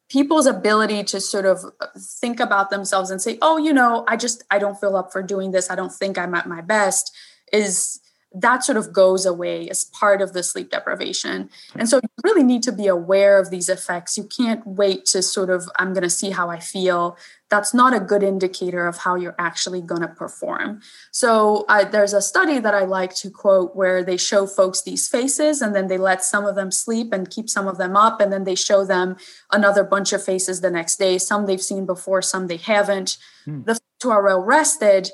[0.08, 1.60] people's ability to sort of
[1.96, 5.22] think about themselves and say, "Oh, you know, I just I don't feel up for
[5.22, 5.70] doing this.
[5.70, 7.14] I don't think I'm at my best,"
[7.52, 8.00] is
[8.32, 11.50] that sort of goes away as part of the sleep deprivation.
[11.74, 14.16] And so you really need to be aware of these effects.
[14.16, 17.16] You can't wait to sort of, I'm going to see how I feel.
[17.48, 20.80] That's not a good indicator of how you're actually going to perform.
[21.10, 25.08] So uh, there's a study that I like to quote where they show folks these
[25.08, 28.20] faces and then they let some of them sleep and keep some of them up.
[28.20, 29.16] And then they show them
[29.50, 31.18] another bunch of faces the next day.
[31.18, 33.18] Some they've seen before, some they haven't.
[33.44, 33.62] Hmm.
[33.64, 35.10] The who are well rested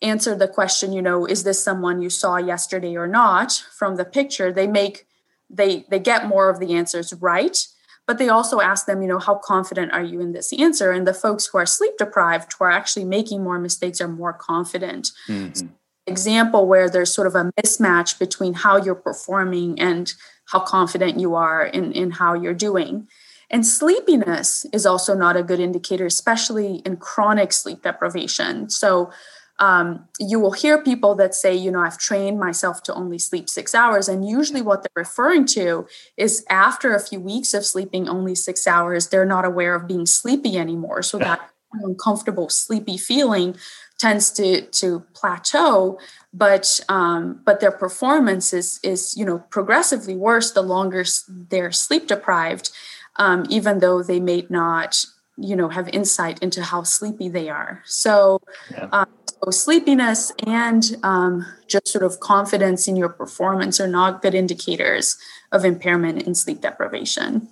[0.00, 4.04] answer the question, you know, is this someone you saw yesterday or not from the
[4.04, 5.06] picture, they make
[5.50, 7.66] they they get more of the answers right
[8.08, 10.92] but they also ask them, you know, how confident are you in this answer?
[10.92, 14.32] And the folks who are sleep deprived, who are actually making more mistakes, are more
[14.32, 15.10] confident.
[15.28, 15.66] Mm-hmm.
[16.06, 20.14] Example where there's sort of a mismatch between how you're performing and
[20.46, 23.06] how confident you are in, in how you're doing.
[23.50, 28.70] And sleepiness is also not a good indicator, especially in chronic sleep deprivation.
[28.70, 29.12] So,
[29.58, 33.48] um, you will hear people that say, you know, I've trained myself to only sleep
[33.48, 34.08] six hours.
[34.08, 38.66] And usually what they're referring to is after a few weeks of sleeping only six
[38.66, 41.02] hours, they're not aware of being sleepy anymore.
[41.02, 43.56] So that uncomfortable, sleepy feeling
[43.98, 45.98] tends to to plateau
[46.32, 52.06] but um, but their performance is is you know progressively worse the longer they're sleep
[52.06, 52.70] deprived
[53.16, 55.04] um, even though they may not
[55.36, 58.40] you know have insight into how sleepy they are so
[58.70, 58.88] yeah.
[58.92, 59.08] um,
[59.44, 65.16] so sleepiness and um, just sort of confidence in your performance are not good indicators
[65.52, 67.48] of impairment in sleep deprivation.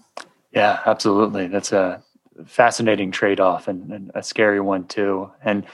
[0.53, 1.49] Yeah, absolutely.
[1.49, 2.03] That's a
[2.47, 5.31] fascinating trade off and, and, a scary one, too.
[5.43, 5.65] And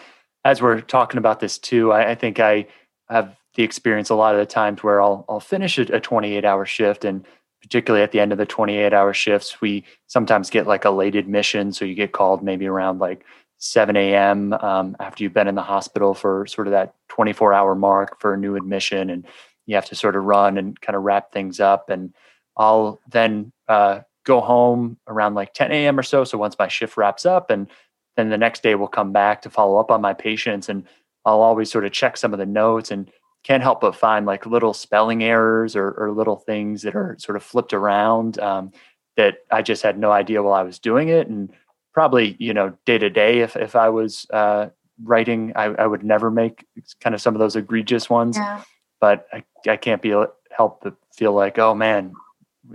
[0.45, 2.67] as we're talking about this, too, I, I, think I
[3.09, 6.65] have the experience a lot of the times where I'll, I'll finish a 28 hour
[6.67, 7.25] shift and
[7.63, 11.15] particularly at the end of the 28 hour shifts, we sometimes get like a late
[11.15, 11.73] admission.
[11.73, 13.25] So you get called maybe around like
[13.63, 14.53] 7 a.m.
[14.55, 18.35] Um, after you've been in the hospital for sort of that 24 hour mark for
[18.35, 19.25] a new admission, and
[19.67, 21.89] you have to sort of run and kind of wrap things up.
[21.89, 22.13] And
[22.57, 25.97] I'll then uh, go home around like 10 a.m.
[25.97, 26.25] or so.
[26.25, 27.71] So once my shift wraps up, and
[28.17, 30.85] then the next day we'll come back to follow up on my patients, and
[31.25, 33.09] I'll always sort of check some of the notes and
[33.45, 37.37] can't help but find like little spelling errors or, or little things that are sort
[37.37, 38.73] of flipped around um,
[39.17, 41.29] that I just had no idea while I was doing it.
[41.29, 41.53] And
[41.93, 44.69] probably you know day to day if if I was uh,
[45.03, 46.67] writing, I, I would never make
[47.01, 48.37] kind of some of those egregious ones.
[48.37, 48.63] Yeah.
[49.01, 50.15] But I, I can't be
[50.57, 52.13] help but feel like oh man,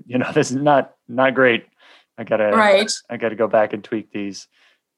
[0.06, 1.65] you know this is not not great.
[2.17, 2.91] I gotta right.
[3.10, 4.47] I gotta go back and tweak these.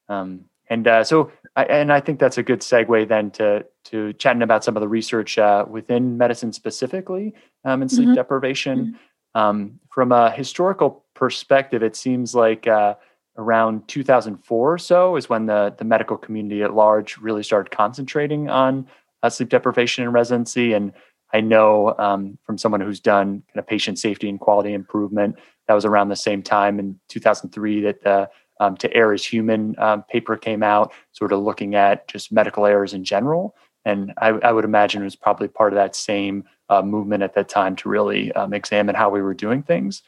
[0.07, 4.13] Um, and uh, so I, and I think that's a good segue then to to
[4.13, 7.33] chatting about some of the research uh, within medicine specifically
[7.65, 8.15] um, and sleep mm-hmm.
[8.15, 8.79] deprivation.
[8.79, 9.39] Mm-hmm.
[9.39, 12.95] Um, from a historical perspective, it seems like uh,
[13.39, 18.49] around 2004 or so is when the, the medical community at large really started concentrating
[18.49, 18.85] on
[19.23, 20.73] uh, sleep deprivation in residency.
[20.73, 20.91] And
[21.33, 25.73] I know um, from someone who's done kind of patient safety and quality improvement, that
[25.73, 30.03] was around the same time in 2003 that the um, To Err is Human um,
[30.03, 33.55] paper came out, sort of looking at just medical errors in general.
[33.85, 37.35] And I, I would imagine it was probably part of that same uh, movement at
[37.35, 40.03] that time to really um, examine how we were doing things.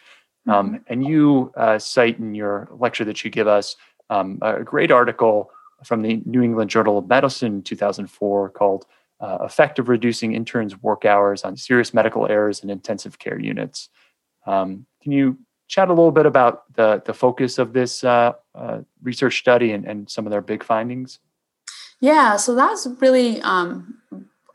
[0.48, 3.76] Um, and you uh, cite in your lecture that you give us
[4.10, 5.52] um, a great article
[5.84, 8.86] from the New England Journal of Medicine 2004 called
[9.20, 13.90] uh, Effect of Reducing Interns' Work Hours on Serious Medical Errors in Intensive Care Units.
[14.48, 18.82] Um, can you chat a little bit about the, the focus of this uh, uh
[19.02, 21.20] research study and, and some of their big findings?
[22.00, 24.00] Yeah, so that's really, um,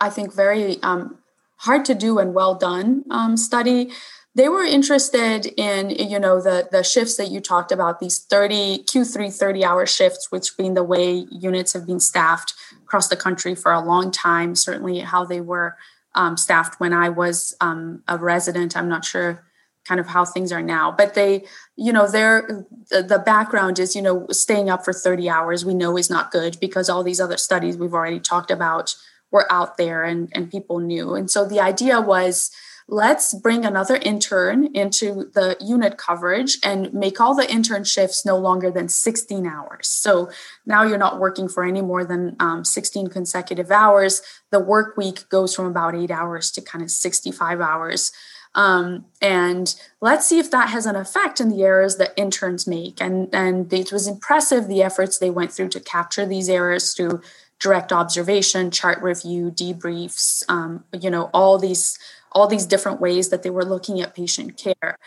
[0.01, 1.18] I think, very um,
[1.59, 3.92] hard to do and well done um, study
[4.37, 8.85] they were interested in you know the the shifts that you talked about these 30
[8.85, 13.55] q3 30 hour shifts which being the way units have been staffed across the country
[13.55, 15.77] for a long time certainly how they were
[16.14, 18.77] um, staffed when i was um, a resident.
[18.77, 19.42] I'm not sure
[19.85, 21.44] kind of how things are now but they
[21.77, 25.96] you know their the background is you know staying up for 30 hours we know
[25.96, 28.96] is not good because all these other studies we've already talked about
[29.31, 31.14] were out there and and people knew.
[31.14, 32.51] And so the idea was
[32.88, 38.37] let's bring another intern into the unit coverage and make all the intern shifts no
[38.37, 39.88] longer than 16 hours.
[39.88, 40.31] So
[40.64, 44.22] now you're not working for any more than um, 16 consecutive hours.
[44.51, 48.12] The work week goes from about eight hours to kind of 65 hours.
[48.55, 53.03] Um, and let's see if that has an effect in the errors that interns make.
[53.03, 57.20] And, and it was impressive the efforts they went through to capture these errors through
[57.60, 61.98] direct observation, chart review, debriefs, um, you know, all these
[62.32, 64.98] all these different ways that they were looking at patient care.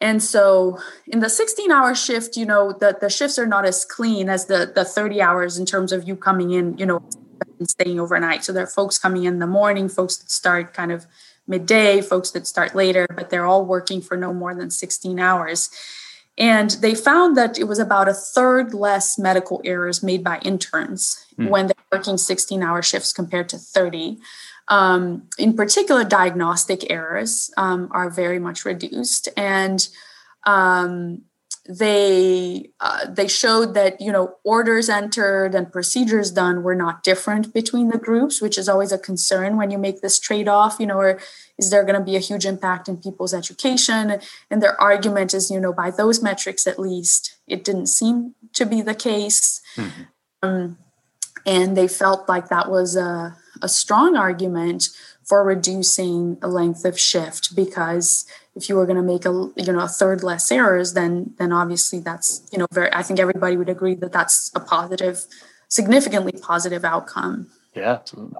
[0.00, 3.86] And so in the 16 hour shift, you know, the, the shifts are not as
[3.86, 7.02] clean as the, the 30 hours in terms of you coming in, you know,
[7.58, 8.44] and staying overnight.
[8.44, 11.06] So there are folks coming in the morning, folks that start kind of
[11.46, 15.70] midday, folks that start later, but they're all working for no more than 16 hours.
[16.36, 21.23] And they found that it was about a third less medical errors made by interns
[21.38, 21.48] mm.
[21.48, 24.18] when they're working 16 hour shifts compared to 30.
[24.68, 29.28] Um, in particular, diagnostic errors um, are very much reduced.
[29.36, 29.86] And
[30.44, 31.22] um,
[31.66, 37.54] they uh, they showed that you know orders entered and procedures done were not different
[37.54, 40.98] between the groups which is always a concern when you make this trade-off you know
[40.98, 41.18] or
[41.58, 44.20] is there going to be a huge impact in people's education
[44.50, 48.66] and their argument is you know by those metrics at least it didn't seem to
[48.66, 50.02] be the case mm-hmm.
[50.42, 50.76] um,
[51.46, 54.88] and they felt like that was a, a strong argument
[55.24, 59.72] for reducing the length of shift because if you were going to make a you
[59.72, 63.56] know a third less errors then then obviously that's you know very i think everybody
[63.56, 65.24] would agree that that's a positive
[65.68, 68.38] significantly positive outcome yeah absolutely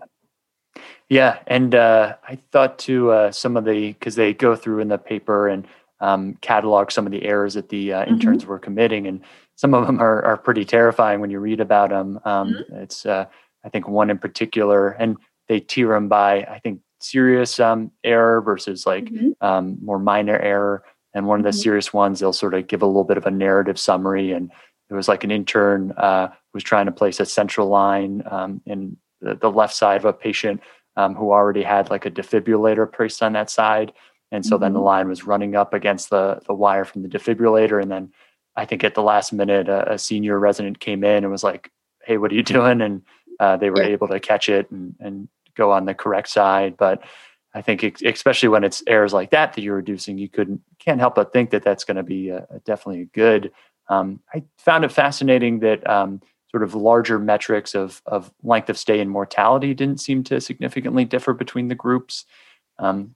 [1.09, 4.89] yeah and uh, i thought to uh, some of the because they go through in
[4.89, 5.67] the paper and
[6.01, 8.13] um, catalog some of the errors that the uh, mm-hmm.
[8.13, 8.51] interns mm-hmm.
[8.51, 9.23] were committing and
[9.57, 12.77] some of them are, are pretty terrifying when you read about them um, mm-hmm.
[12.77, 13.25] it's uh,
[13.65, 15.17] i think one in particular and
[15.49, 19.47] they tier them by I think serious um, error versus like mm-hmm.
[19.47, 20.83] um, more minor error.
[21.13, 21.59] And one of the mm-hmm.
[21.59, 24.33] serious ones, they'll sort of give a little bit of a narrative summary.
[24.33, 24.51] And
[24.91, 28.97] it was like an intern uh, was trying to place a central line um, in
[29.21, 30.61] the, the, left side of a patient
[30.97, 33.93] um, who already had like a defibrillator placed on that side.
[34.33, 34.87] And so then the mm-hmm.
[34.87, 37.81] line was running up against the the wire from the defibrillator.
[37.81, 38.13] And then
[38.57, 41.71] I think at the last minute, a, a senior resident came in and was like,
[42.05, 43.03] "Hey, what are you doing?" And
[43.41, 43.91] uh, they were yeah.
[43.91, 46.77] able to catch it and, and go on the correct side.
[46.77, 47.03] But
[47.55, 51.15] I think especially when it's errors like that that you're reducing, you couldn't can't help
[51.15, 53.53] but think that that's going to be a, a definitely a good.
[53.89, 58.79] Um, I found it fascinating that um, sort of larger metrics of of length of
[58.79, 62.25] stay and mortality didn't seem to significantly differ between the groups.
[62.79, 63.15] Um,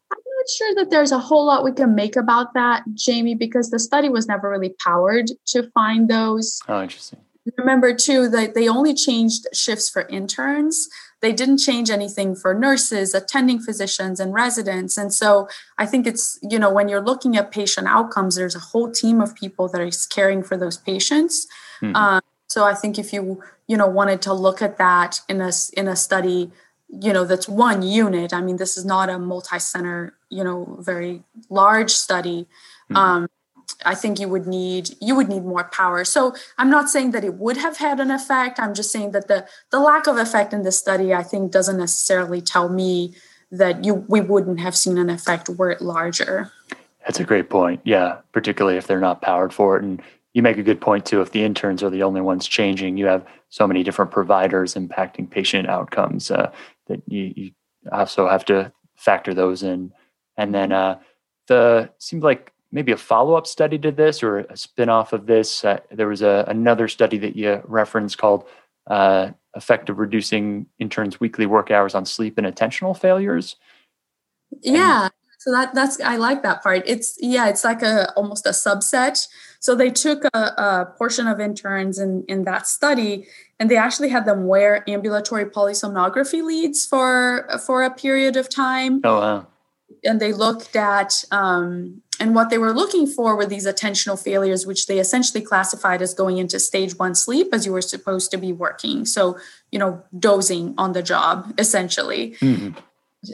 [0.49, 4.09] sure that there's a whole lot we can make about that, Jamie, because the study
[4.09, 6.61] was never really powered to find those.
[6.69, 7.21] Oh, interesting.
[7.57, 10.89] Remember too that they only changed shifts for interns.
[11.21, 14.97] They didn't change anything for nurses, attending physicians, and residents.
[14.97, 18.61] And so I think it's, you know, when you're looking at patient outcomes, there's a
[18.61, 21.47] whole team of people that is caring for those patients.
[21.83, 21.97] Mm-hmm.
[21.97, 25.51] Um, so I think if you, you know, wanted to look at that in a
[25.77, 26.51] in a study,
[26.89, 28.33] you know, that's one unit.
[28.33, 32.47] I mean, this is not a multi-center, you know, very large study.
[32.91, 32.97] Mm-hmm.
[32.97, 33.29] Um,
[33.85, 36.05] I think you would need you would need more power.
[36.05, 38.59] So I'm not saying that it would have had an effect.
[38.59, 41.77] I'm just saying that the the lack of effect in this study I think doesn't
[41.77, 43.15] necessarily tell me
[43.53, 46.51] that you we wouldn't have seen an effect were it larger.
[47.01, 47.81] That's a great point.
[47.85, 50.03] Yeah, particularly if they're not powered for it and
[50.35, 53.07] you make a good point too if the interns are the only ones changing you
[53.07, 56.53] have so many different providers impacting patient outcomes uh,
[56.89, 57.51] that you, you
[57.93, 59.93] also have to factor those in.
[60.37, 60.99] And then uh,
[61.47, 65.81] the seemed like maybe a follow-up study to this or a spin-off of this uh,
[65.91, 68.45] there was a, another study that you referenced called
[68.89, 73.57] uh, effect of reducing interns weekly work hours on sleep and attentional failures.
[74.63, 75.09] Yeah
[75.39, 76.83] so that that's i like that part.
[76.87, 79.27] It's yeah it's like a almost a subset.
[79.61, 83.27] So they took a, a portion of interns in in that study
[83.59, 89.01] and they actually had them wear ambulatory polysomnography leads for for a period of time.
[89.05, 89.47] Oh wow.
[90.05, 94.67] And they looked at um, and what they were looking for were these attentional failures
[94.67, 98.39] which they essentially classified as going into stage one sleep as you were supposed to
[98.39, 99.05] be working.
[99.07, 99.39] So
[99.71, 102.33] you know dozing on the job essentially.
[102.41, 102.79] Mm-hmm.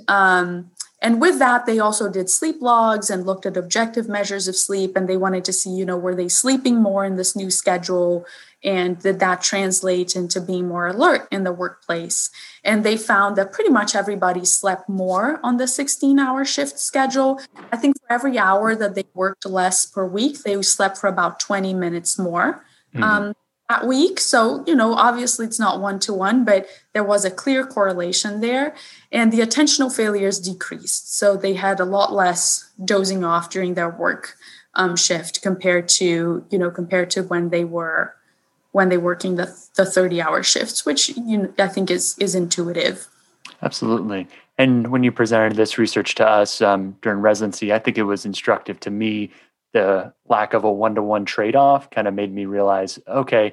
[0.09, 0.71] um,
[1.05, 4.97] and with that they also did sleep logs and looked at objective measures of sleep
[4.97, 8.27] and they wanted to see you know were they sleeping more in this new schedule
[8.65, 12.31] and did that translate into being more alert in the workplace?
[12.65, 17.41] And they found that pretty much everybody slept more on the 16 hour shift schedule.
[17.71, 21.39] I think for every hour that they worked less per week they slept for about
[21.41, 22.65] 20 minutes more.
[22.95, 23.03] Mm-hmm.
[23.03, 23.35] um,
[23.69, 27.31] that week so you know obviously it's not one to one but there was a
[27.31, 28.75] clear correlation there
[29.11, 33.89] and the attentional failures decreased so they had a lot less dozing off during their
[33.89, 34.37] work
[34.75, 38.15] um, shift compared to you know compared to when they were
[38.75, 43.07] when they're working the, the 30 hour shifts, which you I think is, is intuitive.
[43.63, 44.27] Absolutely.
[44.59, 48.27] And when you presented this research to us um, during residency, I think it was
[48.27, 49.31] instructive to me.
[49.75, 53.53] The lack of a one to one trade off kind of made me realize, okay,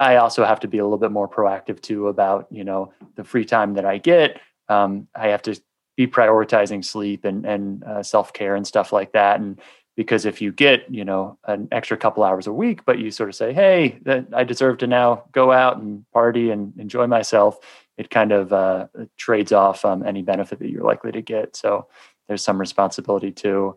[0.00, 3.24] I also have to be a little bit more proactive too about you know the
[3.24, 4.40] free time that I get.
[4.68, 5.60] Um, I have to
[5.96, 9.40] be prioritizing sleep and and uh, self care and stuff like that.
[9.40, 9.60] And
[9.98, 13.28] because if you get you know an extra couple hours a week but you sort
[13.28, 17.58] of say hey that i deserve to now go out and party and enjoy myself
[17.98, 21.88] it kind of uh, trades off um, any benefit that you're likely to get so
[22.28, 23.76] there's some responsibility too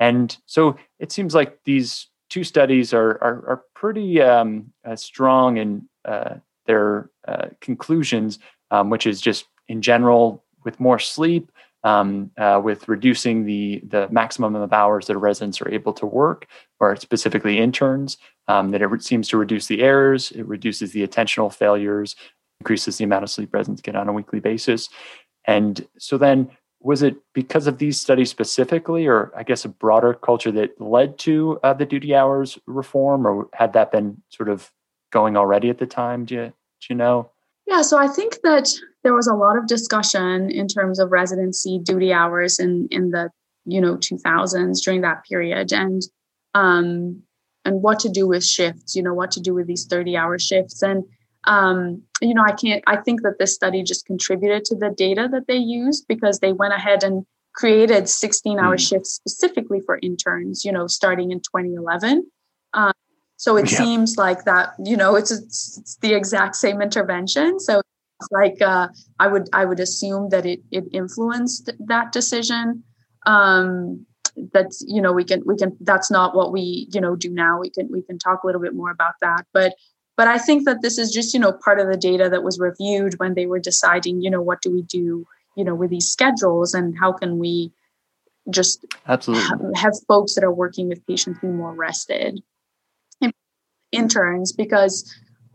[0.00, 5.56] and so it seems like these two studies are are, are pretty um, uh, strong
[5.56, 6.34] in uh,
[6.66, 8.38] their uh, conclusions
[8.70, 11.50] um, which is just in general with more sleep
[11.84, 16.46] um, uh, with reducing the the maximum of hours that residents are able to work,
[16.80, 18.18] or specifically interns.
[18.48, 22.16] Um, that it seems to reduce the errors, it reduces the attentional failures,
[22.60, 24.88] increases the amount of sleep residents get on a weekly basis.
[25.44, 26.50] And so then,
[26.88, 31.18] was it because of these studies specifically, or I guess a broader culture that led
[31.18, 34.72] to uh, the duty hours reform, or had that been sort of
[35.12, 36.24] going already at the time?
[36.24, 37.30] Do you, do you know?
[37.66, 38.70] Yeah, so I think that
[39.04, 43.28] there was a lot of discussion in terms of residency duty hours in in the
[43.66, 46.00] you know 2000s during that period, and
[46.54, 47.22] um,
[47.66, 48.96] and what to do with shifts.
[48.96, 51.04] You know what to do with these 30 hour shifts, and
[51.48, 52.82] um, you know I can't.
[52.86, 56.52] I think that this study just contributed to the data that they used because they
[56.52, 58.88] went ahead and created 16 hour mm.
[58.88, 60.64] shifts specifically for interns.
[60.64, 62.30] You know, starting in 2011.
[62.74, 62.92] Um,
[63.36, 63.78] so it yeah.
[63.78, 67.60] seems like that, you know, it's, it's, it's the exact same intervention.
[67.60, 68.88] So it's like uh,
[69.20, 72.82] I would I would assume that it it influenced that decision.
[73.26, 74.06] Um,
[74.52, 77.60] that's you know we can we can that's not what we you know do now.
[77.60, 79.74] We can we can talk a little bit more about that, but
[80.18, 82.58] but I think that this is just you know part of the data that was
[82.58, 86.10] reviewed when they were deciding you know what do we do you know with these
[86.10, 87.72] schedules and how can we
[88.50, 89.70] just absolutely.
[89.76, 92.42] have folks that are working with patients be more rested
[93.90, 95.10] interns because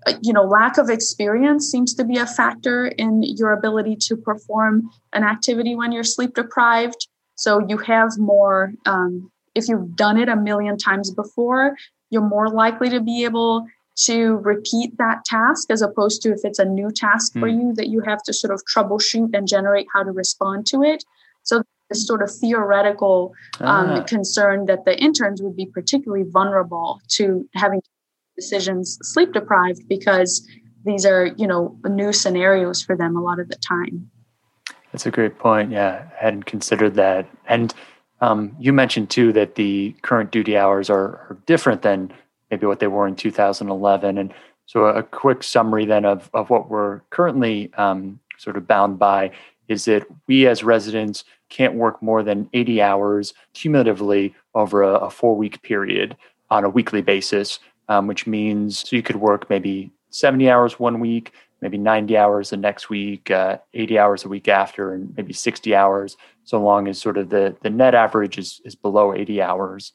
[0.08, 4.18] uh, you know lack of experience seems to be a factor in your ability to
[4.18, 7.08] perform an activity when you're sleep deprived.
[7.36, 11.76] So you have more um, if you've done it a million times before
[12.10, 16.60] you're more likely to be able to repeat that task as opposed to if it's
[16.60, 17.40] a new task mm.
[17.40, 17.60] for hmm.
[17.60, 21.04] you that you have to sort of troubleshoot and generate how to respond to it
[21.44, 24.04] so this sort of theoretical um, ah.
[24.04, 27.82] concern that the interns would be particularly vulnerable to having
[28.36, 30.48] decisions sleep deprived because
[30.86, 34.10] these are you know new scenarios for them a lot of the time
[34.92, 37.74] that's a great point yeah i hadn't considered that and
[38.22, 42.14] um, you mentioned too that the current duty hours are, are, different than
[42.52, 44.34] maybe what they were in 2011 and
[44.66, 49.32] so a quick summary then of, of what we're currently um, sort of bound by
[49.68, 55.10] is that we as residents can't work more than 80 hours cumulatively over a, a
[55.10, 56.16] four week period
[56.50, 61.00] on a weekly basis um, which means so you could work maybe 70 hours one
[61.00, 65.34] week, maybe 90 hours the next week, uh, 80 hours a week after, and maybe
[65.34, 69.42] 60 hours, so long as sort of the, the net average is, is below 80
[69.42, 69.92] hours.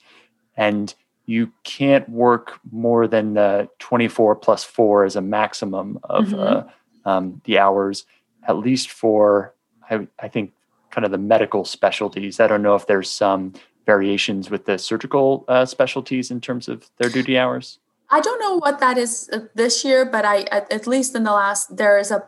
[0.57, 0.94] And
[1.29, 6.41] you can't work more than the 24 plus four as a maximum of mm-hmm.
[6.41, 6.62] uh,
[7.05, 8.07] um, the hours,
[8.49, 9.55] at least for,
[9.91, 10.55] I, I think,
[10.91, 12.41] kind of the medical specialties.
[12.41, 13.53] I don't know if there's some
[13.85, 17.79] variations with the surgical uh, specialties in terms of their duty hours?
[18.11, 21.25] I don't know what that is uh, this year, but I at, at least in
[21.25, 22.25] the last there is a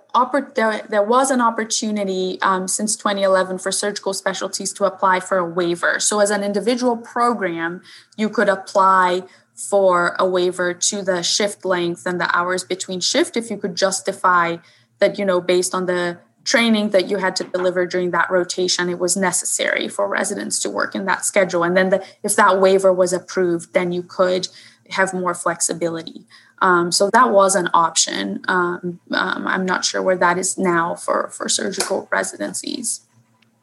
[0.55, 5.45] there, there was an opportunity um, since 2011 for surgical specialties to apply for a
[5.45, 5.99] waiver.
[5.99, 7.81] So as an individual program,
[8.19, 9.23] you could apply
[9.55, 13.75] for a waiver to the shift length and the hours between shift if you could
[13.75, 14.57] justify
[14.99, 18.89] that you know based on the training that you had to deliver during that rotation
[18.89, 22.59] it was necessary for residents to work in that schedule and then the, if that
[22.59, 24.49] waiver was approved then you could
[24.91, 26.27] have more flexibility.
[26.63, 28.43] Um, so that was an option.
[28.49, 33.03] Um, um, i'm not sure where that is now for for surgical residencies.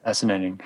[0.04, 0.60] Fascinating.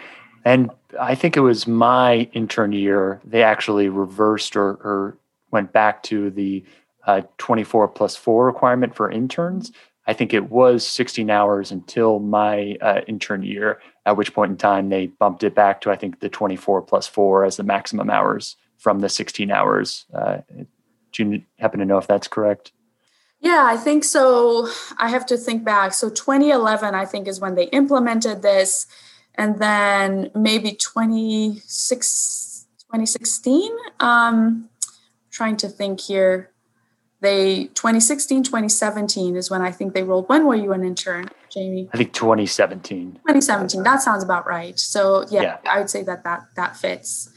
[0.45, 5.17] And i think it was my intern year they actually reversed or, or
[5.51, 6.63] went back to the
[7.07, 9.71] uh, 24 plus 4 requirement for interns.
[10.07, 14.57] I think it was 16 hours until my uh, intern year, at which point in
[14.57, 18.09] time they bumped it back to, I think, the 24 plus four as the maximum
[18.09, 20.05] hours from the 16 hours.
[20.13, 20.37] Uh,
[21.13, 22.71] do you happen to know if that's correct?
[23.39, 24.69] Yeah, I think so.
[24.97, 25.93] I have to think back.
[25.93, 28.87] So 2011, I think, is when they implemented this.
[29.35, 33.71] And then maybe 26, 2016.
[33.99, 34.67] Um,
[35.29, 36.51] trying to think here
[37.21, 41.87] they 2016 2017 is when i think they rolled when were you an intern jamie
[41.93, 46.23] i think 2017 2017 that sounds about right so yeah, yeah, i would say that
[46.23, 47.29] that that fits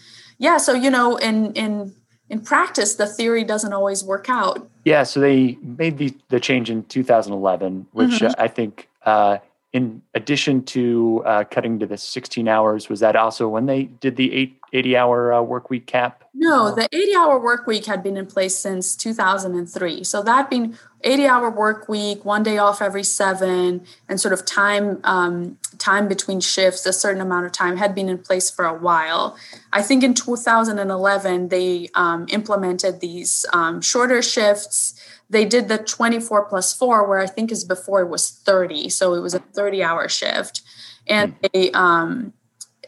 [0.44, 1.94] yeah so you know in in
[2.28, 6.70] in practice the theory doesn't always work out yeah so they made the the change
[6.70, 8.40] in 2011 which mm-hmm.
[8.40, 9.38] i think uh,
[9.74, 14.14] in addition to uh, cutting to the 16 hours, was that also when they did
[14.14, 16.24] the eight, 80 hour uh, work week cap?
[16.34, 20.02] No, the 80 hour work week had been in place since 2003.
[20.02, 24.44] So that being 80 hour work week, one day off every seven, and sort of
[24.44, 28.64] time um, time between shifts, a certain amount of time, had been in place for
[28.64, 29.36] a while.
[29.72, 35.00] I think in 2011, they um, implemented these um, shorter shifts.
[35.30, 38.88] They did the 24 plus four, where I think is before it was 30.
[38.88, 40.62] So it was a 30 hour shift.
[41.06, 41.46] And hmm.
[41.52, 42.32] they, um,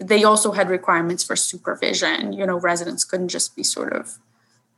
[0.00, 2.32] they also had requirements for supervision.
[2.32, 4.18] You know, residents couldn't just be sort of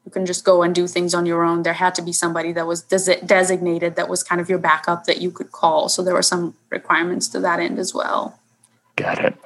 [0.09, 1.65] you can just go and do things on your own.
[1.65, 5.05] There had to be somebody that was des- designated that was kind of your backup
[5.05, 5.91] that you could call.
[5.91, 8.41] So there were some requirements to that end as well.
[8.97, 9.37] Got it.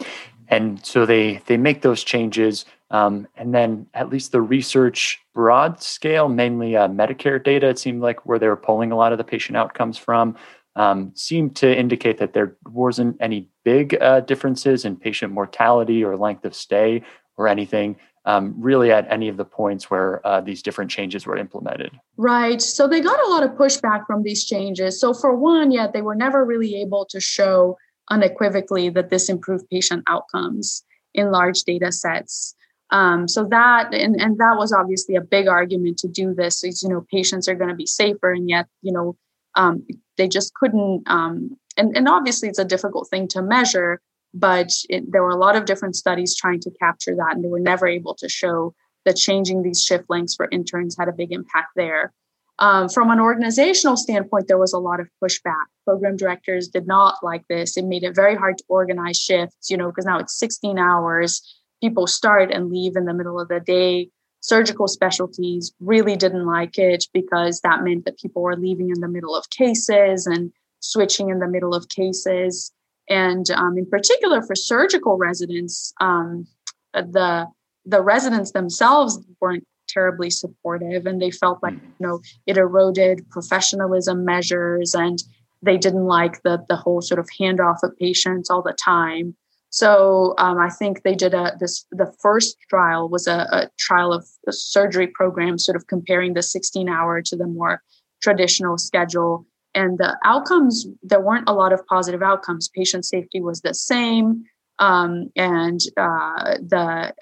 [0.47, 5.83] And so they they make those changes, um, and then at least the research broad
[5.83, 9.19] scale, mainly uh, Medicare data, it seemed like where they were pulling a lot of
[9.19, 10.37] the patient outcomes from,
[10.77, 16.17] um, seemed to indicate that there wasn't any big uh, differences in patient mortality or
[16.17, 17.03] length of stay
[17.37, 21.37] or anything um, really at any of the points where uh, these different changes were
[21.37, 21.91] implemented.
[22.17, 22.63] Right.
[22.63, 25.01] So they got a lot of pushback from these changes.
[25.01, 27.77] So, for one, yeah, they were never really able to show
[28.11, 32.55] unequivocally that this improved patient outcomes in large data sets.
[32.91, 36.83] Um, so that and, and that was obviously a big argument to do this is
[36.83, 39.17] you know patients are going to be safer and yet you know
[39.55, 39.87] um,
[40.17, 44.01] they just couldn't um, and, and obviously it's a difficult thing to measure
[44.35, 47.49] but it, there were a lot of different studies trying to capture that and they
[47.49, 48.75] were never able to show
[49.05, 52.13] that changing these shift lengths for interns had a big impact there.
[52.59, 55.67] Um, from an organizational standpoint there was a lot of pushback.
[55.85, 57.77] Program directors did not like this.
[57.77, 61.43] It made it very hard to organize shifts you know because now it's 16 hours.
[61.83, 64.11] People start and leave in the middle of the day
[64.43, 69.09] surgical specialties really didn't like it because that meant that people were leaving in the
[69.09, 72.73] middle of cases and switching in the middle of cases
[73.09, 76.47] and um, in particular for surgical residents, um,
[76.95, 77.47] the
[77.85, 81.83] the residents themselves weren't terribly supportive, and they felt like mm.
[81.83, 85.23] you know it eroded professionalism measures, and
[85.63, 89.37] they didn't like the the whole sort of handoff of patients all the time.
[89.73, 94.13] So um, I think they did a this the first trial was a, a trial
[94.13, 97.83] of a surgery program, sort of comparing the 16 hour to the more
[98.21, 99.47] traditional schedule.
[99.75, 102.69] And the outcomes there weren't a lot of positive outcomes.
[102.69, 104.45] Patient safety was the same
[104.79, 107.15] um, and uh, the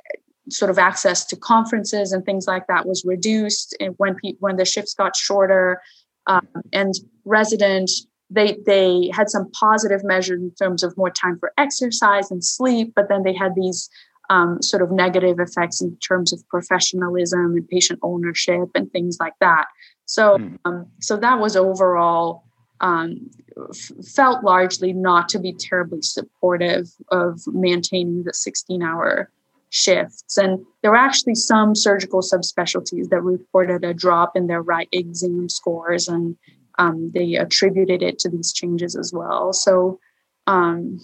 [0.49, 4.65] sort of access to conferences and things like that was reduced when pe- when the
[4.65, 5.81] shifts got shorter
[6.27, 6.95] um, and
[7.25, 7.89] resident
[8.31, 12.93] they they had some positive measures in terms of more time for exercise and sleep
[12.95, 13.91] but then they had these
[14.31, 19.35] um, sort of negative effects in terms of professionalism and patient ownership and things like
[19.41, 19.67] that
[20.11, 20.57] so, hmm.
[20.65, 22.43] um, so that was overall
[22.81, 23.31] um,
[23.71, 29.31] f- felt largely not to be terribly supportive of maintaining the 16 hour
[29.69, 30.37] shifts.
[30.37, 35.49] And there were actually some surgical subspecialties that reported a drop in their right exam
[35.49, 36.37] scores, and
[36.81, 39.53] um, they attributed it to these changes as well.
[39.53, 40.01] So,
[40.47, 40.99] um,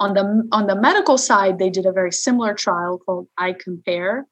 [0.00, 4.24] on the on the medical side, they did a very similar trial called iCompare,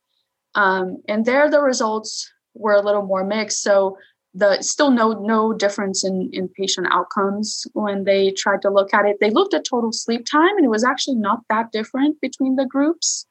[0.57, 3.63] um, and there the results were a little more mixed.
[3.63, 3.97] So
[4.35, 9.07] the still no no difference in in patient outcomes when they tried to look at
[9.07, 9.19] it.
[9.21, 12.67] They looked at total sleep time, and it was actually not that different between the
[12.67, 13.25] groups.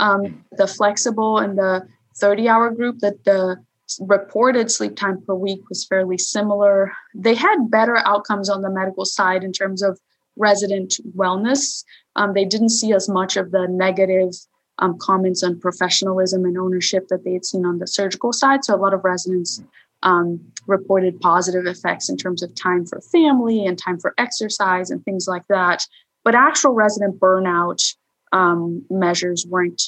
[0.00, 3.62] Um, the flexible and the 30 hour group that the
[4.00, 6.92] reported sleep time per week was fairly similar.
[7.14, 9.98] They had better outcomes on the medical side in terms of
[10.36, 11.84] resident wellness.
[12.16, 14.32] Um, they didn't see as much of the negative
[14.78, 18.64] um, comments on professionalism and ownership that they had seen on the surgical side.
[18.64, 19.62] So a lot of residents
[20.02, 25.04] um, reported positive effects in terms of time for family and time for exercise and
[25.04, 25.86] things like that.
[26.24, 27.94] But actual resident burnout
[28.32, 29.82] um, measures weren't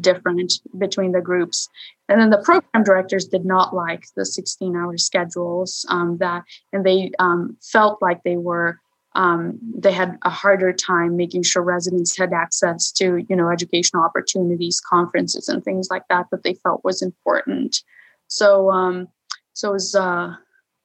[0.00, 1.68] different between the groups.
[2.08, 6.84] And then the program directors did not like the 16 hour schedules um, that, and
[6.84, 8.80] they um, felt like they were
[9.16, 14.02] um, they had a harder time making sure residents had access to you know educational
[14.02, 17.82] opportunities conferences and things like that that they felt was important
[18.26, 19.08] so um,
[19.52, 20.34] so it was uh,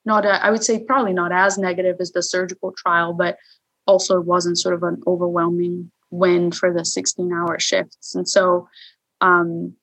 [0.06, 3.38] not a, I would say probably not as negative as the surgical trial but
[3.88, 8.68] also it wasn't sort of an overwhelming win for the 16 hour shifts and so
[9.22, 9.76] um,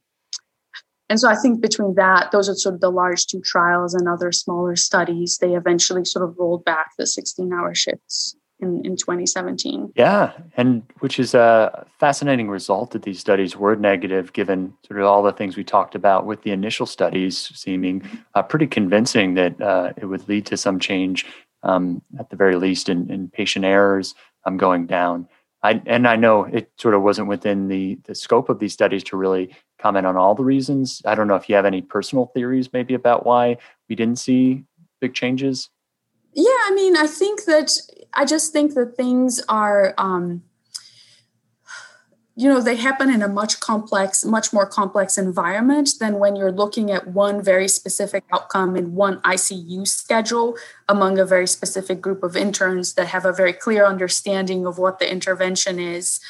[1.08, 4.08] and so I think between that, those are sort of the large two trials and
[4.08, 8.96] other smaller studies, they eventually sort of rolled back the 16 hour shifts in, in
[8.96, 9.92] 2017.
[9.94, 15.06] Yeah, and which is a fascinating result that these studies were negative, given sort of
[15.06, 18.02] all the things we talked about with the initial studies seeming
[18.34, 21.24] uh, pretty convincing that uh, it would lead to some change,
[21.62, 24.14] um, at the very least, in, in patient errors
[24.44, 25.28] um, going down.
[25.66, 29.02] I, and I know it sort of wasn't within the the scope of these studies
[29.04, 31.02] to really comment on all the reasons.
[31.04, 33.56] I don't know if you have any personal theories maybe about why
[33.88, 34.64] we didn't see
[35.00, 35.68] big changes.
[36.32, 37.72] Yeah, I mean, I think that
[38.14, 40.42] I just think that things are um,
[42.38, 46.52] you know they happen in a much complex much more complex environment than when you're
[46.52, 50.56] looking at one very specific outcome in one icu schedule
[50.88, 54.98] among a very specific group of interns that have a very clear understanding of what
[54.98, 56.20] the intervention is.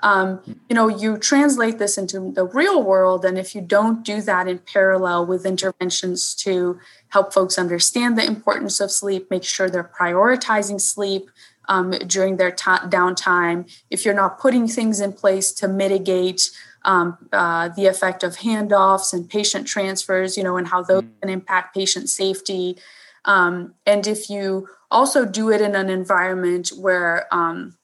[0.00, 4.20] Um, you know you translate this into the real world and if you don't do
[4.22, 9.70] that in parallel with interventions to help folks understand the importance of sleep make sure
[9.70, 11.30] they're prioritizing sleep
[11.68, 16.50] um, during their downtime, if you're not putting things in place to mitigate
[16.84, 21.20] um, uh, the effect of handoffs and patient transfers, you know, and how those mm.
[21.20, 22.78] can impact patient safety.
[23.24, 27.76] Um, and if you also do it in an environment where um,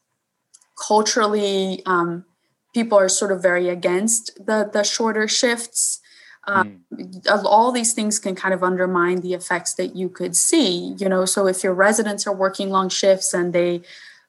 [0.87, 2.25] culturally um,
[2.73, 5.99] people are sort of very against the, the shorter shifts,
[6.45, 7.43] um, mm.
[7.45, 11.25] all these things can kind of undermine the effects that you could see you know
[11.25, 13.81] so if your residents are working long shifts and they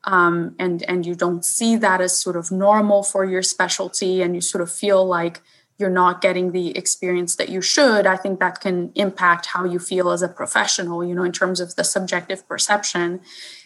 [0.05, 4.35] um, and and you don't see that as sort of normal for your specialty and
[4.35, 5.41] you sort of feel like
[5.79, 9.79] you're not getting the experience that you should i think that can impact how you
[9.79, 13.21] feel as a professional you know in terms of the subjective perception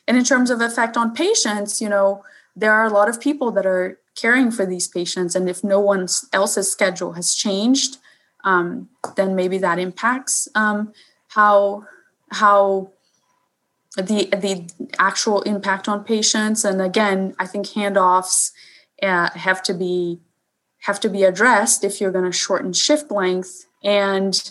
[0.06, 2.24] and in terms of effect on patients you know
[2.56, 5.78] there are a lot of people that are caring for these patients and if no
[5.78, 7.98] one else's schedule has changed
[8.44, 10.92] um, then maybe that impacts um,
[11.28, 11.84] how
[12.30, 12.92] how
[13.96, 14.68] the the
[14.98, 16.64] actual impact on patients.
[16.64, 18.52] And again, I think handoffs
[19.02, 20.20] uh, have to be
[20.82, 24.50] have to be addressed if you're going to shorten shift length and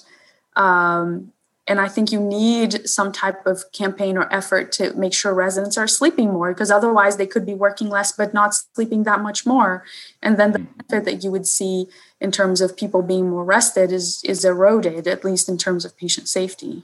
[0.56, 1.32] um,
[1.68, 5.78] and I think you need some type of campaign or effort to make sure residents
[5.78, 9.46] are sleeping more because otherwise they could be working less but not sleeping that much
[9.46, 9.84] more.
[10.24, 10.80] And then the mm-hmm.
[10.88, 11.88] benefit that you would see
[12.22, 15.98] in terms of people being more rested is is eroded, at least in terms of
[15.98, 16.84] patient safety.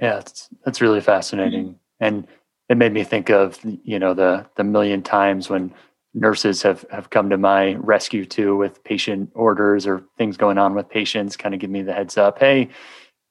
[0.00, 1.64] Yeah, that's that's really fascinating.
[1.64, 1.76] Mm-hmm.
[2.00, 2.26] And
[2.68, 5.72] it made me think of, you know, the the million times when
[6.14, 10.74] nurses have have come to my rescue too with patient orders or things going on
[10.74, 12.68] with patients, kind of give me the heads up, hey,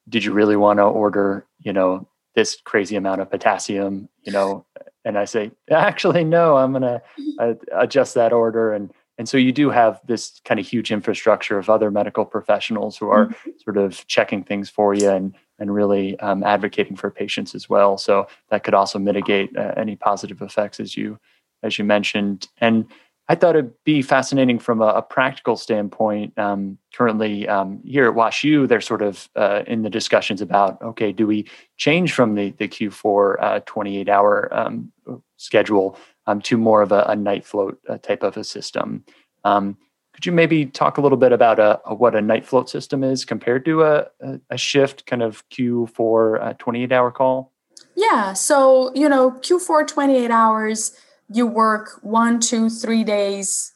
[0.10, 4.66] did you really want to order, you know, this crazy amount of potassium, you know?
[5.04, 7.02] And I say, actually, no, I'm going to
[7.40, 8.74] uh, adjust that order.
[8.74, 12.98] And, and so you do have this kind of huge infrastructure of other medical professionals
[12.98, 13.50] who are mm-hmm.
[13.64, 17.98] sort of checking things for you and, and really um, advocating for patients as well.
[17.98, 21.20] So that could also mitigate uh, any positive effects as you,
[21.64, 22.48] as you mentioned.
[22.60, 22.86] And
[23.32, 26.38] I thought it'd be fascinating from a, a practical standpoint.
[26.38, 31.14] Um, currently, um, here at WashU, they're sort of uh, in the discussions about okay,
[31.14, 34.92] do we change from the the Q4 uh, 28 hour um,
[35.38, 39.06] schedule um, to more of a, a night float uh, type of a system?
[39.46, 39.78] Um,
[40.14, 43.02] could you maybe talk a little bit about a, a, what a night float system
[43.02, 44.08] is compared to a,
[44.50, 47.54] a shift kind of Q4 uh, 28 hour call?
[47.96, 50.98] Yeah, so you know Q4 28 hours
[51.32, 53.74] you work one, two, three days,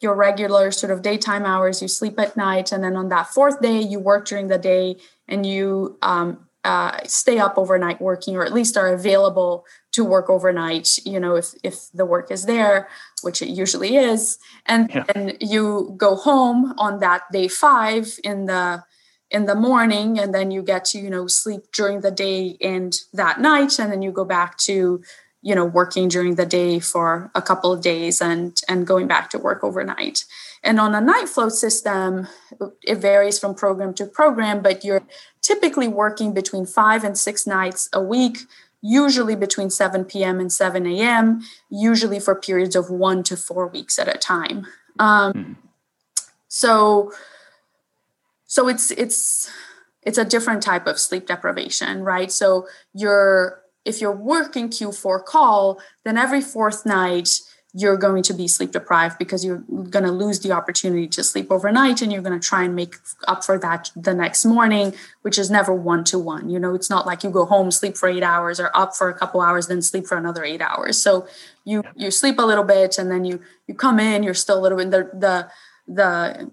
[0.00, 2.72] your regular sort of daytime hours, you sleep at night.
[2.72, 4.96] And then on that fourth day, you work during the day
[5.28, 10.28] and you um, uh, stay up overnight working, or at least are available to work
[10.28, 12.88] overnight, you know, if, if the work is there,
[13.22, 14.38] which it usually is.
[14.66, 15.04] And yeah.
[15.04, 18.84] then you go home on that day five in the
[19.30, 23.00] in the morning and then you get to you know sleep during the day and
[23.12, 25.02] that night and then you go back to
[25.46, 29.30] you know working during the day for a couple of days and and going back
[29.30, 30.24] to work overnight.
[30.64, 32.26] And on a night float system
[32.82, 35.04] it varies from program to program but you're
[35.42, 38.38] typically working between five and six nights a week
[38.82, 44.00] usually between 7 p.m and 7 a.m usually for periods of one to four weeks
[44.00, 44.66] at a time.
[44.98, 45.56] Um, mm.
[46.48, 47.12] so
[48.46, 49.48] so it's it's
[50.02, 52.32] it's a different type of sleep deprivation right?
[52.32, 57.40] So you're if you're working Q4 call, then every fourth night
[57.72, 61.48] you're going to be sleep deprived because you're going to lose the opportunity to sleep
[61.50, 62.96] overnight and you're going to try and make
[63.28, 66.48] up for that the next morning, which is never one to one.
[66.48, 69.10] You know, it's not like you go home, sleep for eight hours, or up for
[69.10, 70.98] a couple hours, then sleep for another eight hours.
[71.00, 71.28] So
[71.64, 74.62] you you sleep a little bit and then you you come in, you're still a
[74.62, 75.50] little bit the the
[75.86, 76.50] the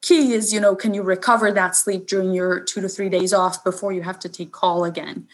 [0.00, 3.32] key is you know can you recover that sleep during your two to three days
[3.32, 5.26] off before you have to take call again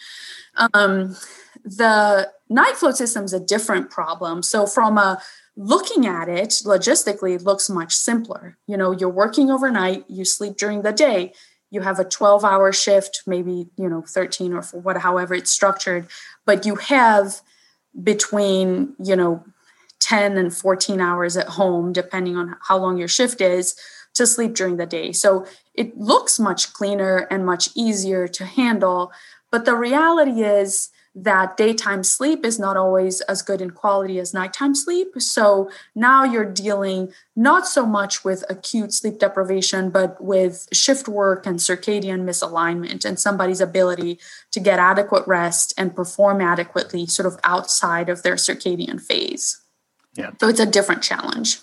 [0.75, 1.17] um,
[1.65, 4.43] the night float system is a different problem.
[4.43, 5.21] So from a
[5.57, 8.57] looking at it logistically, it looks much simpler.
[8.67, 11.33] You know, you're working overnight, you sleep during the day,
[11.71, 16.07] you have a 12 hour shift, maybe, you know, 13 or what, however it's structured,
[16.47, 17.41] but you have
[18.03, 19.45] between, you know,
[20.01, 23.75] 10 and 14 hours at home, depending on how long your shift is,
[24.15, 25.13] to sleep during the day.
[25.13, 29.13] So it looks much cleaner and much easier to handle.
[29.51, 34.33] But the reality is, that daytime sleep is not always as good in quality as
[34.33, 35.09] nighttime sleep.
[35.19, 41.47] So now you're dealing not so much with acute sleep deprivation, but with shift work
[41.47, 44.19] and circadian misalignment and somebody's ability
[44.53, 49.61] to get adequate rest and perform adequately, sort of outside of their circadian phase.
[50.15, 50.31] Yeah.
[50.41, 51.59] So it's a different challenge.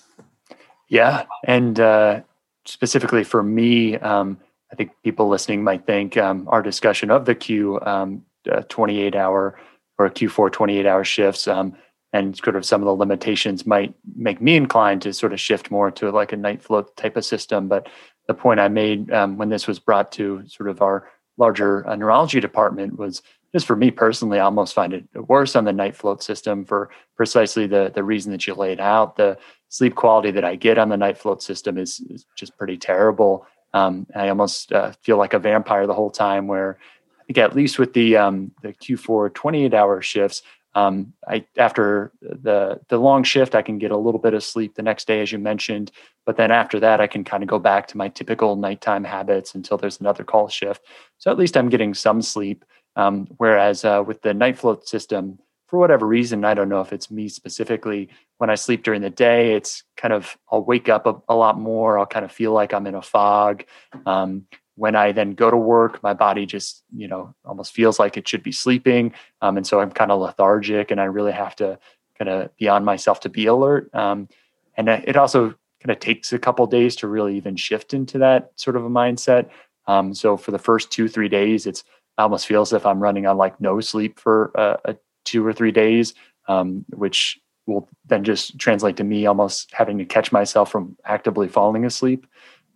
[0.88, 1.25] Yeah.
[1.45, 2.21] And uh,
[2.65, 4.38] specifically for me, um,
[4.76, 9.15] I think people listening might think um, our discussion of the Q um, uh, 28
[9.15, 9.57] hour
[9.97, 11.78] or Q4 28 hour shifts um,
[12.11, 15.71] and sort of some of the limitations might make me inclined to sort of shift
[15.71, 17.69] more to like a night float type of system.
[17.69, 17.88] But
[18.28, 21.07] the point I made um, when this was brought to sort of our
[21.38, 23.21] larger uh, neurology department was
[23.53, 26.89] just for me personally, I almost find it worse on the night float system for
[27.15, 29.15] precisely the the reason that you laid out.
[29.15, 29.38] The
[29.69, 33.47] sleep quality that I get on the night float system is, is just pretty terrible.
[33.76, 36.47] Um, I almost uh, feel like a vampire the whole time.
[36.47, 36.80] Where
[37.19, 40.41] I think at least with the um, the Q4 28 hour shifts,
[40.76, 44.76] um, I after the the long shift, I can get a little bit of sleep
[44.76, 45.91] the next day, as you mentioned.
[46.26, 49.55] But then after that, I can kind of go back to my typical nighttime habits
[49.55, 50.82] until there's another call shift.
[51.17, 52.63] So at least I'm getting some sleep.
[52.95, 55.38] Um, whereas uh, with the night float system,
[55.68, 59.09] for whatever reason, I don't know if it's me specifically, when I sleep during the
[59.09, 61.97] day, it's kind of, I'll wake up a, a lot more.
[61.97, 63.63] I'll kind of feel like I'm in a fog.
[64.05, 64.45] Um,
[64.76, 68.28] when I then go to work, my body just, you know, almost feels like it
[68.28, 69.13] should be sleeping.
[69.41, 71.80] Um, and so I'm kind of lethargic and I really have to
[72.18, 73.93] kind of be on myself to be alert.
[73.95, 74.28] Um,
[74.76, 78.51] and it also kind of takes a couple days to really even shift into that
[78.55, 79.49] sort of a mindset.
[79.88, 81.84] Um, so for the first two, three days, it's
[82.18, 84.95] almost feels as if I'm running on like no sleep for a, a
[85.26, 86.13] two or three days,
[86.47, 91.47] um, which will then just translate to me almost having to catch myself from actively
[91.47, 92.28] falling asleep.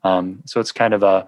[0.03, 1.27] Um, so it's kind of a,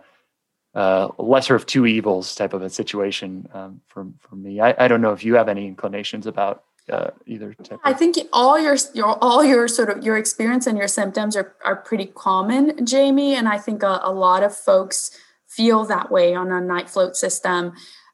[0.74, 4.60] a, lesser of two evils type of a situation um, for for me.
[4.60, 7.54] I, I, don't know if you have any inclinations about uh, either.
[7.54, 11.36] Type I think all your your all your sort of your experience and your symptoms
[11.36, 15.12] are are pretty common, Jamie, and I think a, a lot of folks
[15.48, 17.74] feel that way on a night float system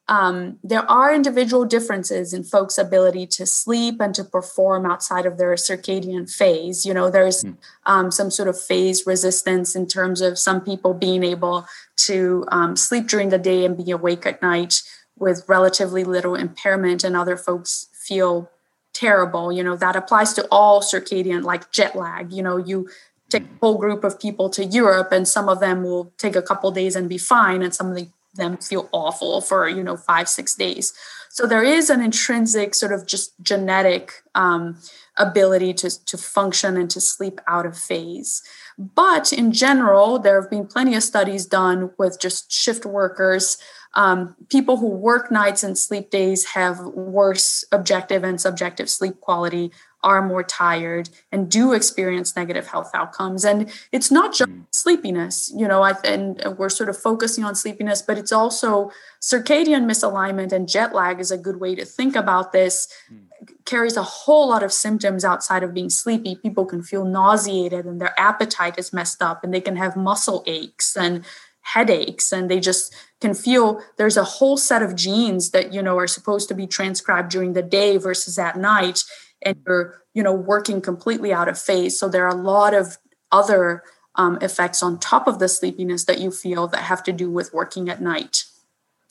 [0.09, 5.37] um, there are individual differences in folks' ability to sleep and to perform outside of
[5.37, 6.85] their circadian phase.
[6.85, 7.53] You know, there's hmm.
[7.85, 11.67] um, some sort of phase resistance in terms of some people being able
[12.07, 14.81] to um, sleep during the day and be awake at night
[15.17, 18.49] with relatively little impairment, and other folks feel
[18.93, 19.51] terrible.
[19.51, 22.31] You know, that applies to all circadian, like jet lag.
[22.31, 22.87] You know, you
[23.29, 26.41] take a whole group of people to Europe, and some of them will take a
[26.41, 28.07] couple days and be fine, and some of the
[28.37, 30.93] them feel awful for you know five six days.
[31.29, 34.79] So there is an intrinsic sort of just genetic um,
[35.17, 38.41] ability to, to function and to sleep out of phase.
[38.77, 43.57] But in general there have been plenty of studies done with just shift workers.
[43.93, 49.71] Um, people who work nights and sleep days have worse objective and subjective sleep quality
[50.03, 54.63] are more tired and do experience negative health outcomes and it's not just mm.
[54.71, 58.91] sleepiness you know I, and we're sort of focusing on sleepiness but it's also
[59.21, 63.23] circadian misalignment and jet lag is a good way to think about this mm.
[63.65, 67.99] carries a whole lot of symptoms outside of being sleepy people can feel nauseated and
[67.99, 71.25] their appetite is messed up and they can have muscle aches and
[71.73, 75.97] headaches and they just can feel there's a whole set of genes that you know
[75.97, 79.03] are supposed to be transcribed during the day versus at night
[79.41, 81.99] and you're you know working completely out of phase.
[81.99, 82.97] So there are a lot of
[83.31, 83.83] other
[84.15, 87.53] um, effects on top of the sleepiness that you feel that have to do with
[87.53, 88.45] working at night.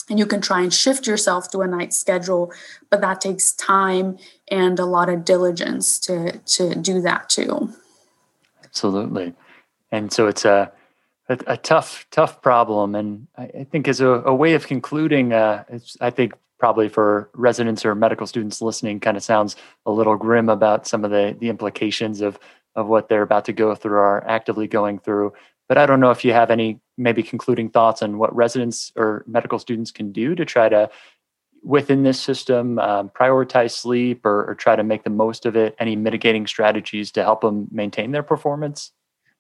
[0.09, 2.53] And you can try and shift yourself to a night schedule
[2.91, 4.19] but that takes time
[4.49, 7.73] and a lot of diligence to to do that too.
[8.65, 9.35] Absolutely.
[9.91, 10.73] And so it's a
[11.29, 12.95] a, a tough tough problem.
[12.95, 15.65] And i, I think as a, a, way of concluding uh,
[16.01, 20.49] i think probably for residents or medical students listening kind of sounds a little grim
[20.49, 22.39] about some of the the implications of
[22.75, 25.33] of what they're about to go through or actively going through.
[25.69, 29.25] But i don't know if you have any maybe concluding thoughts on what residents or
[29.27, 30.89] medical students can do to try to
[31.63, 35.75] within this system um, prioritize sleep or, or try to make the most of it.
[35.81, 38.93] Any mitigating strategies to help them maintain their performance?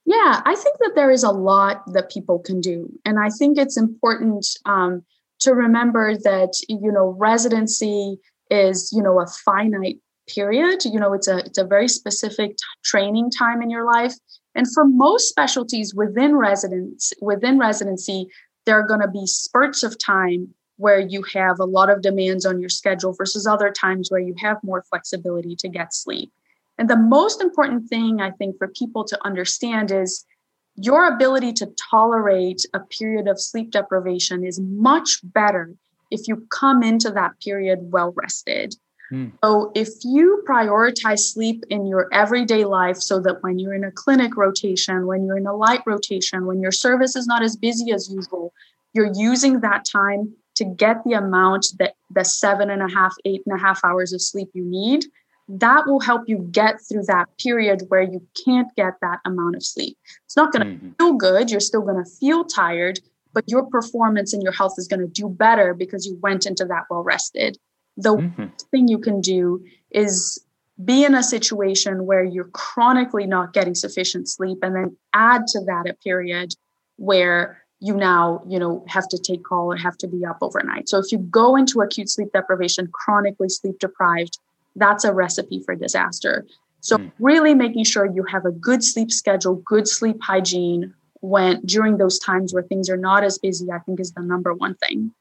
[0.04, 2.92] Yeah i think that there is a lot that people can do.
[3.04, 5.04] And i think it's important um,
[5.40, 8.18] to remember that you know residency
[8.50, 10.84] is you know a finite period.
[10.84, 14.14] You know it's a it's a very specific t- training time in your life.
[14.54, 18.28] And for most specialties within residence within residency
[18.64, 22.44] there are going to be spurts of time where you have a lot of demands
[22.44, 26.32] on your schedule versus other times where you have more flexibility to get sleep.
[26.76, 30.24] And the most important thing i think for people to understand is
[30.76, 35.74] your ability to tolerate a period of sleep deprivation is much better
[36.10, 38.76] if you come into that period well rested.
[39.12, 39.32] Mm.
[39.44, 43.92] So, if you prioritize sleep in your everyday life so that when you're in a
[43.92, 47.92] clinic rotation, when you're in a light rotation, when your service is not as busy
[47.92, 48.52] as usual,
[48.94, 53.42] you're using that time to get the amount that the seven and a half, eight
[53.46, 55.04] and a half hours of sleep you need.
[55.48, 59.64] That will help you get through that period where you can't get that amount of
[59.64, 59.96] sleep.
[60.24, 60.90] It's not going to mm-hmm.
[60.98, 61.50] feel good.
[61.50, 62.98] You're still going to feel tired,
[63.32, 66.64] but your performance and your health is going to do better because you went into
[66.64, 67.58] that well rested.
[67.96, 68.46] The mm-hmm.
[68.70, 70.44] thing you can do is
[70.84, 75.60] be in a situation where you're chronically not getting sufficient sleep and then add to
[75.64, 76.54] that a period
[76.96, 80.88] where you now you know have to take call or have to be up overnight
[80.88, 84.38] so if you go into acute sleep deprivation chronically sleep deprived
[84.76, 86.46] that's a recipe for disaster.
[86.80, 87.12] So mm.
[87.18, 92.18] really making sure you have a good sleep schedule good sleep hygiene when during those
[92.18, 95.12] times where things are not as busy i think is the number one thing.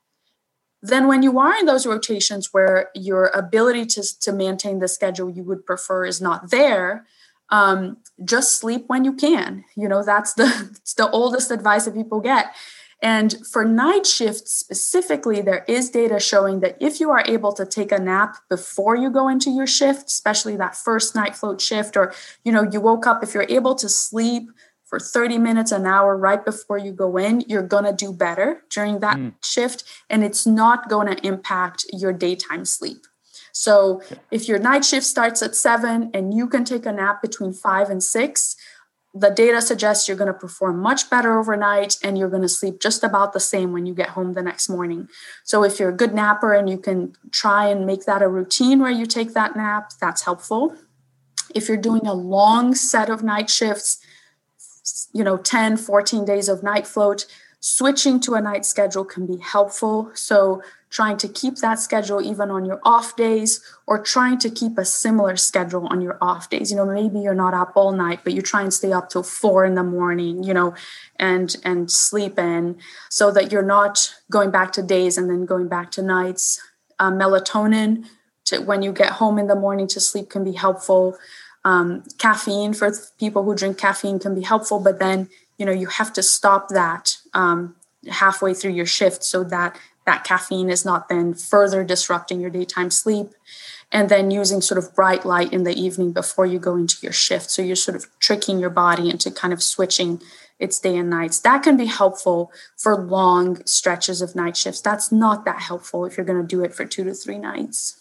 [0.82, 5.32] Then when you are in those rotations where your ability to, to maintain the schedule
[5.32, 7.08] you would prefer is not there
[7.50, 9.64] um, just sleep when you can.
[9.76, 10.46] You know that's the
[10.76, 12.54] it's the oldest advice that people get
[13.06, 17.66] and for night shifts specifically there is data showing that if you are able to
[17.66, 21.96] take a nap before you go into your shift especially that first night float shift
[21.96, 24.50] or you know you woke up if you're able to sleep
[24.86, 28.62] for 30 minutes, an hour right before you go in, you're going to do better
[28.70, 29.34] during that mm.
[29.44, 29.84] shift.
[30.10, 33.06] And it's not going to impact your daytime sleep.
[33.52, 34.02] So
[34.32, 37.90] if your night shift starts at seven and you can take a nap between five
[37.90, 38.56] and six,
[39.18, 42.82] the data suggests you're going to perform much better overnight and you're going to sleep
[42.82, 45.08] just about the same when you get home the next morning.
[45.46, 48.80] So, if you're a good napper and you can try and make that a routine
[48.80, 50.76] where you take that nap, that's helpful.
[51.54, 54.00] If you're doing a long set of night shifts,
[55.14, 57.26] you know 10 14 days of night float
[57.60, 60.62] switching to a night schedule can be helpful so
[60.96, 64.86] trying to keep that schedule even on your off days or trying to keep a
[64.86, 66.72] similar schedule on your off days.
[66.72, 69.22] You know maybe you're not up all night but you try and stay up till
[69.22, 70.74] four in the morning you know
[71.18, 72.78] and and sleep in
[73.10, 76.62] so that you're not going back to days and then going back to nights.
[76.98, 78.06] Uh, melatonin
[78.46, 81.18] to when you get home in the morning to sleep can be helpful.
[81.66, 82.90] Um, caffeine for
[83.20, 85.28] people who drink caffeine can be helpful, but then
[85.58, 87.76] you know you have to stop that um,
[88.10, 92.92] halfway through your shift so that that caffeine is not then further disrupting your daytime
[92.92, 93.34] sleep.
[93.92, 97.14] And then using sort of bright light in the evening before you go into your
[97.14, 97.52] shift.
[97.52, 100.22] So you're sort of tricking your body into kind of switching
[100.60, 101.40] its day and nights.
[101.40, 104.82] That can be helpful for long stretches of night shifts.
[104.82, 108.00] That's not that helpful if you're going to do it for two to three nights.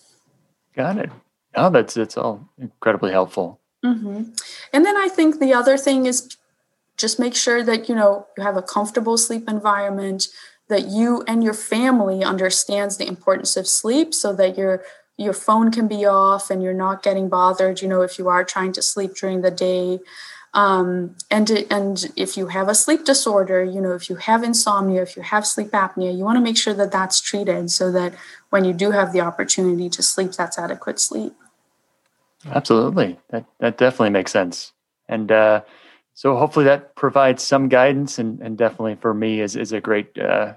[0.75, 1.11] Got it.
[1.55, 3.61] Oh, that's it's all incredibly helpful.
[3.85, 4.23] Mm-hmm.
[4.73, 6.37] And then I think the other thing is
[6.97, 10.29] just make sure that you know you have a comfortable sleep environment,
[10.69, 14.83] that you and your family understands the importance of sleep, so that your
[15.17, 17.81] your phone can be off and you're not getting bothered.
[17.83, 20.01] You know, if you are trying to sleep during the day.
[20.55, 25.03] Um, and and if you have a sleep disorder, you know, if you have insomnia,
[25.03, 28.15] if you have sleep apnea, you want to make sure that that's treated so that
[28.51, 31.35] when you do have the opportunity to sleep, that's adequate sleep.
[32.47, 33.19] Absolutely.
[33.31, 34.73] That that definitely makes sense.
[35.09, 35.63] And uh,
[36.15, 40.17] so hopefully that provides some guidance and, and definitely for me is, is a great
[40.19, 40.55] uh,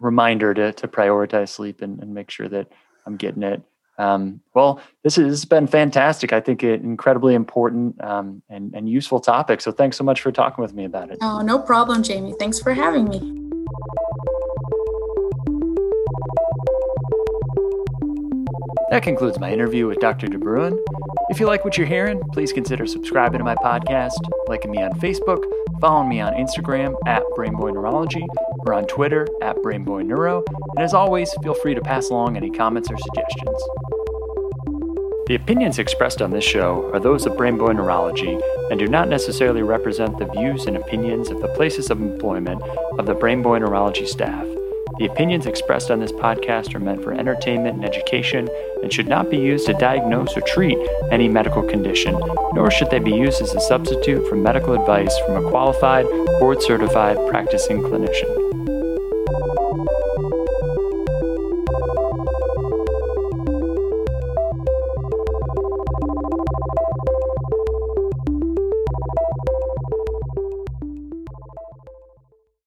[0.00, 2.66] reminder to, to prioritize sleep and, and make sure that
[3.06, 3.62] I'm getting it.
[3.98, 6.32] Um, well, this has been fantastic.
[6.32, 9.60] I think it incredibly important um, and, and useful topic.
[9.60, 11.18] So thanks so much for talking with me about it.
[11.22, 12.34] Oh, no problem, Jamie.
[12.38, 13.18] Thanks for having me.
[18.90, 20.26] That concludes my interview with Dr.
[20.26, 20.76] DeBruin.
[21.28, 24.18] If you like what you're hearing, please consider subscribing to my podcast,
[24.48, 25.42] liking me on Facebook,
[25.80, 28.24] following me on Instagram at Brainboy Neurology,
[28.66, 30.44] or on Twitter at Brainboy Neuro,
[30.76, 33.62] and as always, feel free to pass along any comments or suggestions.
[35.26, 38.38] The opinions expressed on this show are those of Brainboy Neurology
[38.70, 42.60] and do not necessarily represent the views and opinions of the places of employment
[42.98, 44.51] of the Brainboy Neurology staff.
[44.98, 48.48] The opinions expressed on this podcast are meant for entertainment and education
[48.82, 50.78] and should not be used to diagnose or treat
[51.10, 52.18] any medical condition,
[52.54, 56.06] nor should they be used as a substitute for medical advice from a qualified,
[56.38, 58.41] board certified practicing clinician.